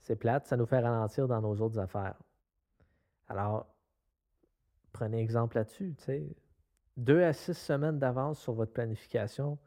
C'est 0.00 0.16
plate, 0.16 0.46
ça 0.46 0.56
nous 0.56 0.64
fait 0.64 0.78
ralentir 0.78 1.28
dans 1.28 1.42
nos 1.42 1.54
autres 1.60 1.78
affaires. 1.78 2.14
Alors, 3.28 3.66
prenez 4.92 5.20
exemple 5.20 5.56
là-dessus. 5.56 5.94
Deux 6.96 7.22
à 7.22 7.34
six 7.34 7.52
semaines 7.52 7.98
d'avance 7.98 8.40
sur 8.40 8.54
votre 8.54 8.72
planification 8.72 9.58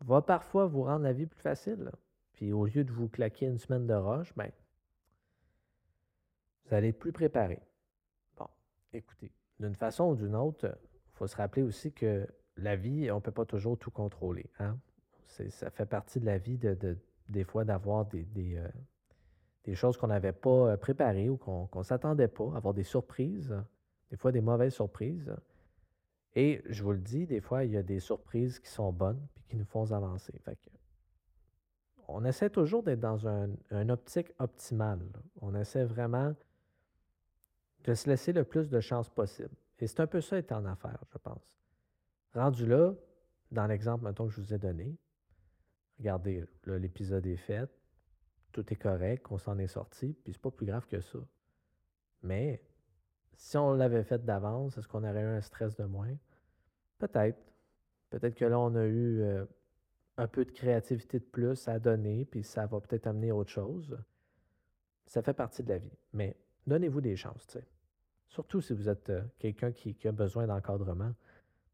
va 0.00 0.22
parfois 0.22 0.64
vous 0.64 0.84
rendre 0.84 1.04
la 1.04 1.12
vie 1.12 1.26
plus 1.26 1.42
facile. 1.42 1.92
Puis 2.32 2.54
au 2.54 2.64
lieu 2.64 2.84
de 2.84 2.90
vous 2.90 3.08
claquer 3.08 3.44
une 3.44 3.58
semaine 3.58 3.86
de 3.86 3.94
roche, 3.94 4.32
ben, 4.34 4.50
vous 6.64 6.74
allez 6.74 6.88
être 6.88 6.98
plus 6.98 7.12
préparé. 7.12 7.60
Bon, 8.38 8.48
écoutez, 8.94 9.30
d'une 9.60 9.74
façon 9.74 10.04
ou 10.04 10.16
d'une 10.16 10.36
autre, 10.36 10.78
il 10.84 11.16
faut 11.18 11.26
se 11.26 11.36
rappeler 11.36 11.62
aussi 11.62 11.92
que 11.92 12.26
la 12.56 12.76
vie, 12.76 13.10
on 13.10 13.16
ne 13.16 13.20
peut 13.20 13.32
pas 13.32 13.44
toujours 13.44 13.78
tout 13.78 13.90
contrôler. 13.90 14.46
Hein? 14.58 14.78
Ça 15.26 15.70
fait 15.70 15.86
partie 15.86 16.20
de 16.20 16.26
la 16.26 16.38
vie 16.38 16.58
de, 16.58 16.96
des 17.28 17.44
fois 17.44 17.64
d'avoir 17.64 18.06
des, 18.06 18.26
euh, 18.56 18.68
des 19.64 19.74
choses 19.74 19.96
qu'on 19.96 20.06
n'avait 20.08 20.32
pas 20.32 20.68
euh, 20.68 20.76
préparées 20.76 21.28
ou 21.28 21.36
qu'on 21.36 21.68
ne 21.74 21.82
s'attendait 21.82 22.28
pas, 22.28 22.52
avoir 22.54 22.74
des 22.74 22.84
surprises, 22.84 23.54
des 24.10 24.16
fois 24.16 24.30
des 24.32 24.40
mauvaises 24.40 24.74
surprises. 24.74 25.34
Et 26.36 26.62
je 26.68 26.82
vous 26.82 26.92
le 26.92 26.98
dis, 26.98 27.26
des 27.26 27.40
fois, 27.40 27.64
il 27.64 27.72
y 27.72 27.76
a 27.76 27.82
des 27.82 28.00
surprises 28.00 28.58
qui 28.58 28.68
sont 28.68 28.92
bonnes 28.92 29.26
et 29.36 29.42
qui 29.42 29.56
nous 29.56 29.64
font 29.64 29.90
avancer. 29.92 30.32
on 32.08 32.24
essaie 32.24 32.50
toujours 32.50 32.82
d'être 32.82 33.00
dans 33.00 33.26
un, 33.26 33.50
une 33.70 33.90
optique 33.90 34.32
optimale. 34.38 35.00
On 35.40 35.54
essaie 35.54 35.84
vraiment 35.84 36.34
de 37.84 37.94
se 37.94 38.08
laisser 38.08 38.32
le 38.32 38.44
plus 38.44 38.68
de 38.68 38.80
chances 38.80 39.08
possible. 39.08 39.54
Et 39.78 39.86
c'est 39.86 40.00
un 40.00 40.06
peu 40.06 40.20
ça 40.20 40.38
être 40.38 40.52
en 40.52 40.64
affaires, 40.64 41.02
je 41.12 41.18
pense. 41.18 41.63
Rendu 42.34 42.66
là, 42.66 42.94
dans 43.50 43.66
l'exemple 43.66 44.12
que 44.12 44.28
je 44.28 44.40
vous 44.40 44.54
ai 44.54 44.58
donné, 44.58 44.96
regardez, 45.98 46.44
l'épisode 46.66 47.26
est 47.26 47.36
fait, 47.36 47.70
tout 48.52 48.72
est 48.72 48.76
correct, 48.76 49.26
on 49.30 49.38
s'en 49.38 49.58
est 49.58 49.68
sorti, 49.68 50.16
puis 50.24 50.32
c'est 50.32 50.42
pas 50.42 50.50
plus 50.50 50.66
grave 50.66 50.86
que 50.86 51.00
ça. 51.00 51.18
Mais 52.22 52.62
si 53.36 53.56
on 53.56 53.72
l'avait 53.72 54.04
fait 54.04 54.24
d'avance, 54.24 54.78
est-ce 54.78 54.88
qu'on 54.88 55.04
aurait 55.04 55.22
eu 55.22 55.36
un 55.36 55.40
stress 55.40 55.76
de 55.76 55.84
moins? 55.84 56.16
Peut-être. 56.98 57.38
Peut-être 58.10 58.34
que 58.34 58.44
là, 58.44 58.58
on 58.58 58.74
a 58.76 58.84
eu 58.84 59.20
euh, 59.22 59.44
un 60.16 60.28
peu 60.28 60.44
de 60.44 60.52
créativité 60.52 61.18
de 61.18 61.24
plus 61.24 61.66
à 61.68 61.78
donner, 61.78 62.24
puis 62.24 62.44
ça 62.44 62.66
va 62.66 62.80
peut-être 62.80 63.06
amener 63.06 63.32
autre 63.32 63.50
chose. 63.50 63.98
Ça 65.06 65.22
fait 65.22 65.34
partie 65.34 65.62
de 65.62 65.68
la 65.68 65.78
vie. 65.78 65.98
Mais 66.12 66.36
donnez-vous 66.66 67.00
des 67.00 67.16
chances, 67.16 67.46
tu 67.46 67.58
sais. 67.58 67.66
Surtout 68.28 68.60
si 68.60 68.72
vous 68.72 68.88
êtes 68.88 69.10
euh, 69.10 69.22
quelqu'un 69.38 69.70
qui, 69.72 69.96
a 70.08 70.12
besoin 70.12 70.46
d'encadrement. 70.46 71.12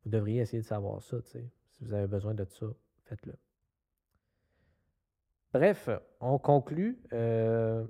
Vous 0.04 0.10
devriez 0.10 0.40
essayer 0.40 0.62
de 0.62 0.66
savoir 0.66 1.02
ça, 1.02 1.20
tu 1.22 1.30
sais. 1.30 1.50
Si 1.70 1.84
vous 1.84 1.94
avez 1.94 2.06
besoin 2.06 2.34
de 2.34 2.44
ça, 2.44 2.66
faites-le. 3.04 3.34
Bref, 5.52 5.90
on 6.20 6.38
conclut. 6.38 6.98
Euh, 7.12 7.84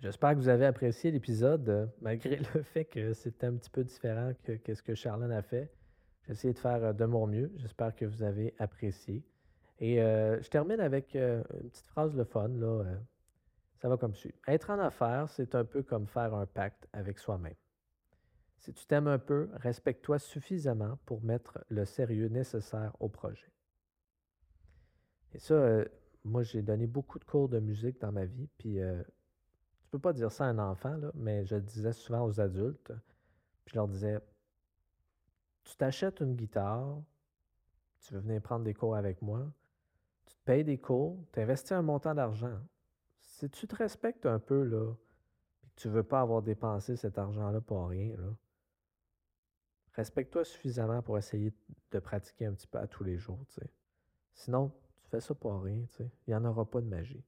j'espère 0.00 0.30
que 0.30 0.36
vous 0.36 0.48
avez 0.48 0.66
apprécié 0.66 1.10
l'épisode, 1.10 1.90
malgré 2.00 2.36
le 2.36 2.62
fait 2.62 2.84
que 2.84 3.12
c'était 3.12 3.46
un 3.46 3.56
petit 3.56 3.70
peu 3.70 3.84
différent 3.84 4.32
que, 4.44 4.74
ce 4.74 4.82
que 4.82 4.94
Charlène 4.94 5.32
a 5.32 5.42
fait. 5.42 5.72
J'ai 6.26 6.32
essayé 6.32 6.54
de 6.54 6.58
faire 6.58 6.84
euh, 6.84 6.92
de 6.92 7.04
mon 7.04 7.26
mieux. 7.26 7.50
J'espère 7.56 7.94
que 7.94 8.04
vous 8.04 8.22
avez 8.22 8.54
apprécié. 8.58 9.24
Et 9.80 10.00
euh, 10.00 10.40
je 10.42 10.48
termine 10.48 10.80
avec 10.80 11.14
une 11.14 11.42
petite 11.70 11.86
phrase 11.86 12.14
le 12.14 12.24
fun. 12.24 12.48
Là, 12.48 12.84
ça 13.80 13.88
va 13.88 13.96
comme 13.96 14.14
suit. 14.14 14.34
Être 14.46 14.70
en 14.70 14.78
affaires, 14.78 15.28
c'est 15.28 15.54
un 15.54 15.64
peu 15.64 15.82
comme 15.82 16.06
faire 16.06 16.34
un 16.34 16.46
pacte 16.46 16.88
avec 16.92 17.18
soi-même. 17.18 17.54
Si 18.58 18.72
tu 18.72 18.86
t'aimes 18.86 19.06
un 19.06 19.18
peu, 19.18 19.48
respecte-toi 19.54 20.18
suffisamment 20.18 20.98
pour 21.06 21.22
mettre 21.22 21.64
le 21.68 21.84
sérieux 21.84 22.28
nécessaire 22.28 22.94
au 23.00 23.08
projet. 23.08 23.50
Et 25.32 25.38
ça, 25.38 25.84
moi, 26.24 26.42
j'ai 26.42 26.62
donné 26.62 26.86
beaucoup 26.86 27.18
de 27.18 27.24
cours 27.24 27.48
de 27.48 27.60
musique 27.60 28.00
dans 28.00 28.12
ma 28.12 28.24
vie, 28.24 28.48
puis 28.58 28.78
tu 29.80 29.88
peux 29.90 29.98
pas 29.98 30.12
dire 30.12 30.32
ça 30.32 30.44
à 30.44 30.48
un 30.48 30.58
enfant, 30.58 30.96
là, 30.96 31.10
mais 31.14 31.46
je 31.46 31.54
le 31.54 31.62
disais 31.62 31.92
souvent 31.92 32.24
aux 32.24 32.40
adultes. 32.40 32.92
Puis 33.64 33.74
je 33.74 33.78
leur 33.78 33.88
disais, 33.88 34.18
tu 35.64 35.76
t'achètes 35.76 36.20
une 36.20 36.34
guitare, 36.34 37.00
tu 38.00 38.14
veux 38.14 38.20
venir 38.20 38.42
prendre 38.42 38.64
des 38.64 38.74
cours 38.74 38.96
avec 38.96 39.22
moi, 39.22 39.46
tu 40.26 40.34
te 40.34 40.40
payes 40.44 40.64
des 40.64 40.78
cours, 40.78 41.22
tu 41.32 41.40
investis 41.40 41.72
un 41.72 41.82
montant 41.82 42.14
d'argent. 42.14 42.58
Si 43.20 43.48
tu 43.50 43.68
te 43.68 43.76
respectes 43.76 44.26
un 44.26 44.38
peu, 44.38 44.64
là, 44.64 44.94
que 45.62 45.68
tu 45.76 45.88
ne 45.88 45.92
veux 45.92 46.02
pas 46.02 46.20
avoir 46.20 46.42
dépensé 46.42 46.96
cet 46.96 47.18
argent-là 47.18 47.60
pour 47.60 47.86
rien, 47.88 48.16
là, 48.16 48.34
respecte-toi 49.98 50.44
suffisamment 50.44 51.02
pour 51.02 51.18
essayer 51.18 51.52
de 51.90 51.98
pratiquer 51.98 52.46
un 52.46 52.52
petit 52.52 52.68
peu 52.68 52.78
à 52.78 52.86
tous 52.86 53.02
les 53.02 53.18
jours. 53.18 53.44
Sinon, 54.32 54.72
tu 55.02 55.10
fais 55.10 55.20
ça 55.20 55.34
pour 55.34 55.60
rien. 55.60 55.84
Il 55.98 56.10
n'y 56.28 56.34
en 56.34 56.44
aura 56.44 56.64
pas 56.64 56.80
de 56.80 56.86
magie. 56.86 57.24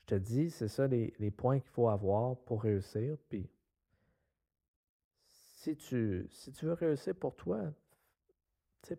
Je 0.00 0.06
te 0.06 0.14
dis, 0.14 0.50
c'est 0.50 0.68
ça 0.68 0.86
les, 0.86 1.12
les 1.18 1.30
points 1.30 1.60
qu'il 1.60 1.68
faut 1.68 1.90
avoir 1.90 2.36
pour 2.38 2.62
réussir. 2.62 3.18
Puis 3.28 3.50
si 5.28 5.76
tu, 5.76 6.26
si 6.30 6.52
tu 6.52 6.64
veux 6.64 6.72
réussir 6.72 7.14
pour 7.14 7.36
toi, 7.36 7.60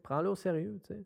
prends-le 0.04 0.30
au 0.30 0.36
sérieux. 0.36 0.80
C'est 0.84 1.04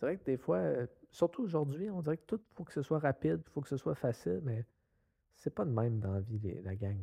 vrai 0.00 0.16
que 0.16 0.24
des 0.24 0.38
fois, 0.38 0.62
surtout 1.10 1.42
aujourd'hui, 1.42 1.90
on 1.90 2.00
dirait 2.00 2.16
que 2.16 2.24
tout, 2.24 2.40
faut 2.54 2.64
que 2.64 2.72
ce 2.72 2.80
soit 2.80 3.00
rapide, 3.00 3.42
il 3.46 3.50
faut 3.50 3.60
que 3.60 3.68
ce 3.68 3.76
soit 3.76 3.94
facile, 3.94 4.40
mais 4.42 4.64
c'est 5.34 5.54
pas 5.54 5.66
de 5.66 5.70
même 5.70 6.00
dans 6.00 6.12
la 6.12 6.20
vie, 6.20 6.40
la 6.62 6.74
gang. 6.76 6.98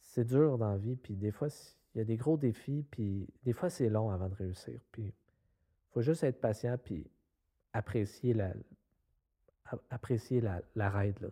C'est 0.00 0.24
dur 0.24 0.58
dans 0.58 0.72
la 0.72 0.78
vie, 0.78 0.96
puis 0.96 1.14
des 1.14 1.30
fois, 1.30 1.48
il 1.94 1.98
y 1.98 2.00
a 2.00 2.04
des 2.04 2.16
gros 2.16 2.36
défis, 2.36 2.84
puis 2.90 3.28
des 3.44 3.52
fois, 3.52 3.70
c'est 3.70 3.88
long 3.88 4.10
avant 4.10 4.28
de 4.28 4.34
réussir. 4.34 4.80
Puis 4.92 5.02
il 5.04 5.92
faut 5.92 6.02
juste 6.02 6.22
être 6.24 6.40
patient, 6.40 6.76
puis 6.78 7.10
apprécier 7.72 8.34
la, 8.34 8.52
apprécier 9.90 10.40
la, 10.40 10.62
la 10.74 10.90
ride, 10.90 11.18
là, 11.20 11.28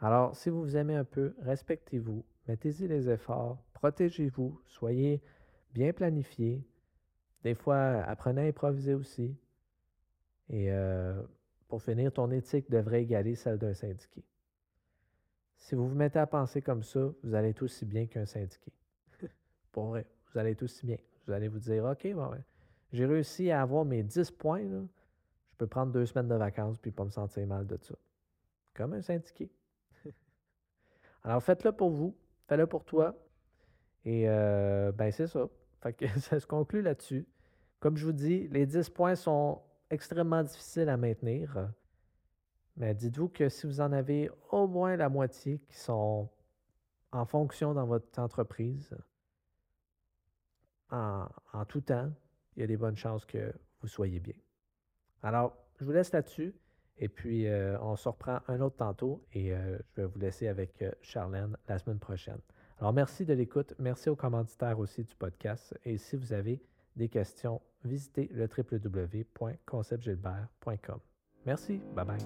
Alors, 0.00 0.36
si 0.36 0.50
vous 0.50 0.60
vous 0.60 0.76
aimez 0.76 0.94
un 0.94 1.04
peu, 1.04 1.34
respectez-vous, 1.40 2.24
mettez-y 2.46 2.88
les 2.88 3.08
efforts, 3.08 3.62
protégez-vous, 3.74 4.60
soyez 4.66 5.22
bien 5.72 5.92
planifié. 5.92 6.64
Des 7.44 7.54
fois, 7.54 8.02
apprenez 8.02 8.42
à 8.42 8.44
improviser 8.46 8.94
aussi. 8.94 9.36
Et 10.50 10.72
euh, 10.72 11.22
pour 11.68 11.82
finir, 11.82 12.12
ton 12.12 12.30
éthique 12.30 12.70
devrait 12.70 13.02
égaler 13.02 13.34
celle 13.34 13.58
d'un 13.58 13.74
syndiqué. 13.74 14.24
Si 15.56 15.74
vous 15.74 15.88
vous 15.88 15.94
mettez 15.94 16.18
à 16.18 16.26
penser 16.26 16.62
comme 16.62 16.82
ça, 16.82 17.12
vous 17.22 17.34
allez 17.34 17.50
être 17.50 17.62
aussi 17.62 17.84
bien 17.84 18.06
qu'un 18.06 18.26
syndiqué. 18.26 18.72
Pour 19.72 19.86
vrai, 19.86 20.06
vous 20.32 20.38
allez 20.38 20.50
être 20.50 20.62
aussi 20.62 20.86
bien. 20.86 20.98
Vous 21.26 21.32
allez 21.32 21.48
vous 21.48 21.58
dire, 21.58 21.84
OK, 21.84 22.06
bon, 22.14 22.30
j'ai 22.92 23.06
réussi 23.06 23.50
à 23.50 23.62
avoir 23.62 23.84
mes 23.84 24.02
10 24.02 24.30
points. 24.32 24.62
Je 24.62 25.56
peux 25.58 25.66
prendre 25.66 25.92
deux 25.92 26.06
semaines 26.06 26.28
de 26.28 26.34
vacances 26.34 26.78
puis 26.80 26.90
pas 26.90 27.04
me 27.04 27.10
sentir 27.10 27.46
mal 27.46 27.66
de 27.66 27.78
ça. 27.82 27.94
Comme 28.74 28.94
un 28.94 29.02
syndiqué. 29.02 29.50
Alors 31.22 31.42
faites-le 31.42 31.72
pour 31.72 31.90
vous, 31.90 32.16
faites-le 32.46 32.66
pour 32.66 32.84
toi. 32.84 33.14
Et 34.04 34.28
euh, 34.28 34.92
ben 34.92 35.10
c'est 35.10 35.26
ça. 35.26 35.48
Fait 35.82 35.92
que 35.92 36.06
ça 36.20 36.40
se 36.40 36.46
conclut 36.46 36.82
là-dessus. 36.82 37.26
Comme 37.80 37.96
je 37.96 38.06
vous 38.06 38.12
dis, 38.12 38.48
les 38.48 38.66
10 38.66 38.88
points 38.90 39.14
sont 39.14 39.62
extrêmement 39.90 40.42
difficiles 40.42 40.88
à 40.88 40.96
maintenir. 40.96 41.70
Mais 42.76 42.94
dites-vous 42.94 43.28
que 43.28 43.48
si 43.48 43.66
vous 43.66 43.80
en 43.80 43.92
avez 43.92 44.30
au 44.50 44.66
moins 44.66 44.96
la 44.96 45.08
moitié 45.08 45.58
qui 45.68 45.76
sont 45.76 46.28
en 47.12 47.24
fonction 47.24 47.74
dans 47.74 47.86
votre 47.86 48.18
entreprise, 48.18 48.96
en, 50.90 51.28
tout 51.66 51.80
temps, 51.80 52.10
il 52.56 52.60
y 52.60 52.64
a 52.64 52.66
des 52.66 52.76
bonnes 52.76 52.96
chances 52.96 53.24
que 53.24 53.52
vous 53.80 53.88
soyez 53.88 54.20
bien. 54.20 54.34
Alors, 55.22 55.56
je 55.78 55.84
vous 55.84 55.92
laisse 55.92 56.12
là-dessus. 56.12 56.54
Et 57.00 57.08
puis, 57.08 57.46
euh, 57.46 57.78
on 57.80 57.94
se 57.96 58.08
reprend 58.08 58.40
un 58.48 58.60
autre 58.60 58.74
tantôt 58.76 59.24
et 59.32 59.54
euh, 59.54 59.78
je 59.90 60.02
vais 60.02 60.08
vous 60.08 60.18
laisser 60.18 60.48
avec 60.48 60.82
euh, 60.82 60.90
Charlène 61.00 61.56
la 61.68 61.78
semaine 61.78 62.00
prochaine. 62.00 62.40
Alors, 62.80 62.92
merci 62.92 63.24
de 63.24 63.34
l'écoute. 63.34 63.72
Merci 63.78 64.10
aux 64.10 64.16
commanditaires 64.16 64.80
aussi 64.80 65.04
du 65.04 65.14
podcast. 65.14 65.78
Et 65.84 65.96
si 65.96 66.16
vous 66.16 66.32
avez 66.32 66.60
des 66.96 67.08
questions, 67.08 67.62
visitez 67.84 68.28
le 68.32 68.48
www.conceptgilbert.com. 68.48 70.98
Merci. 71.46 71.80
Bye 71.94 72.04
bye. 72.04 72.18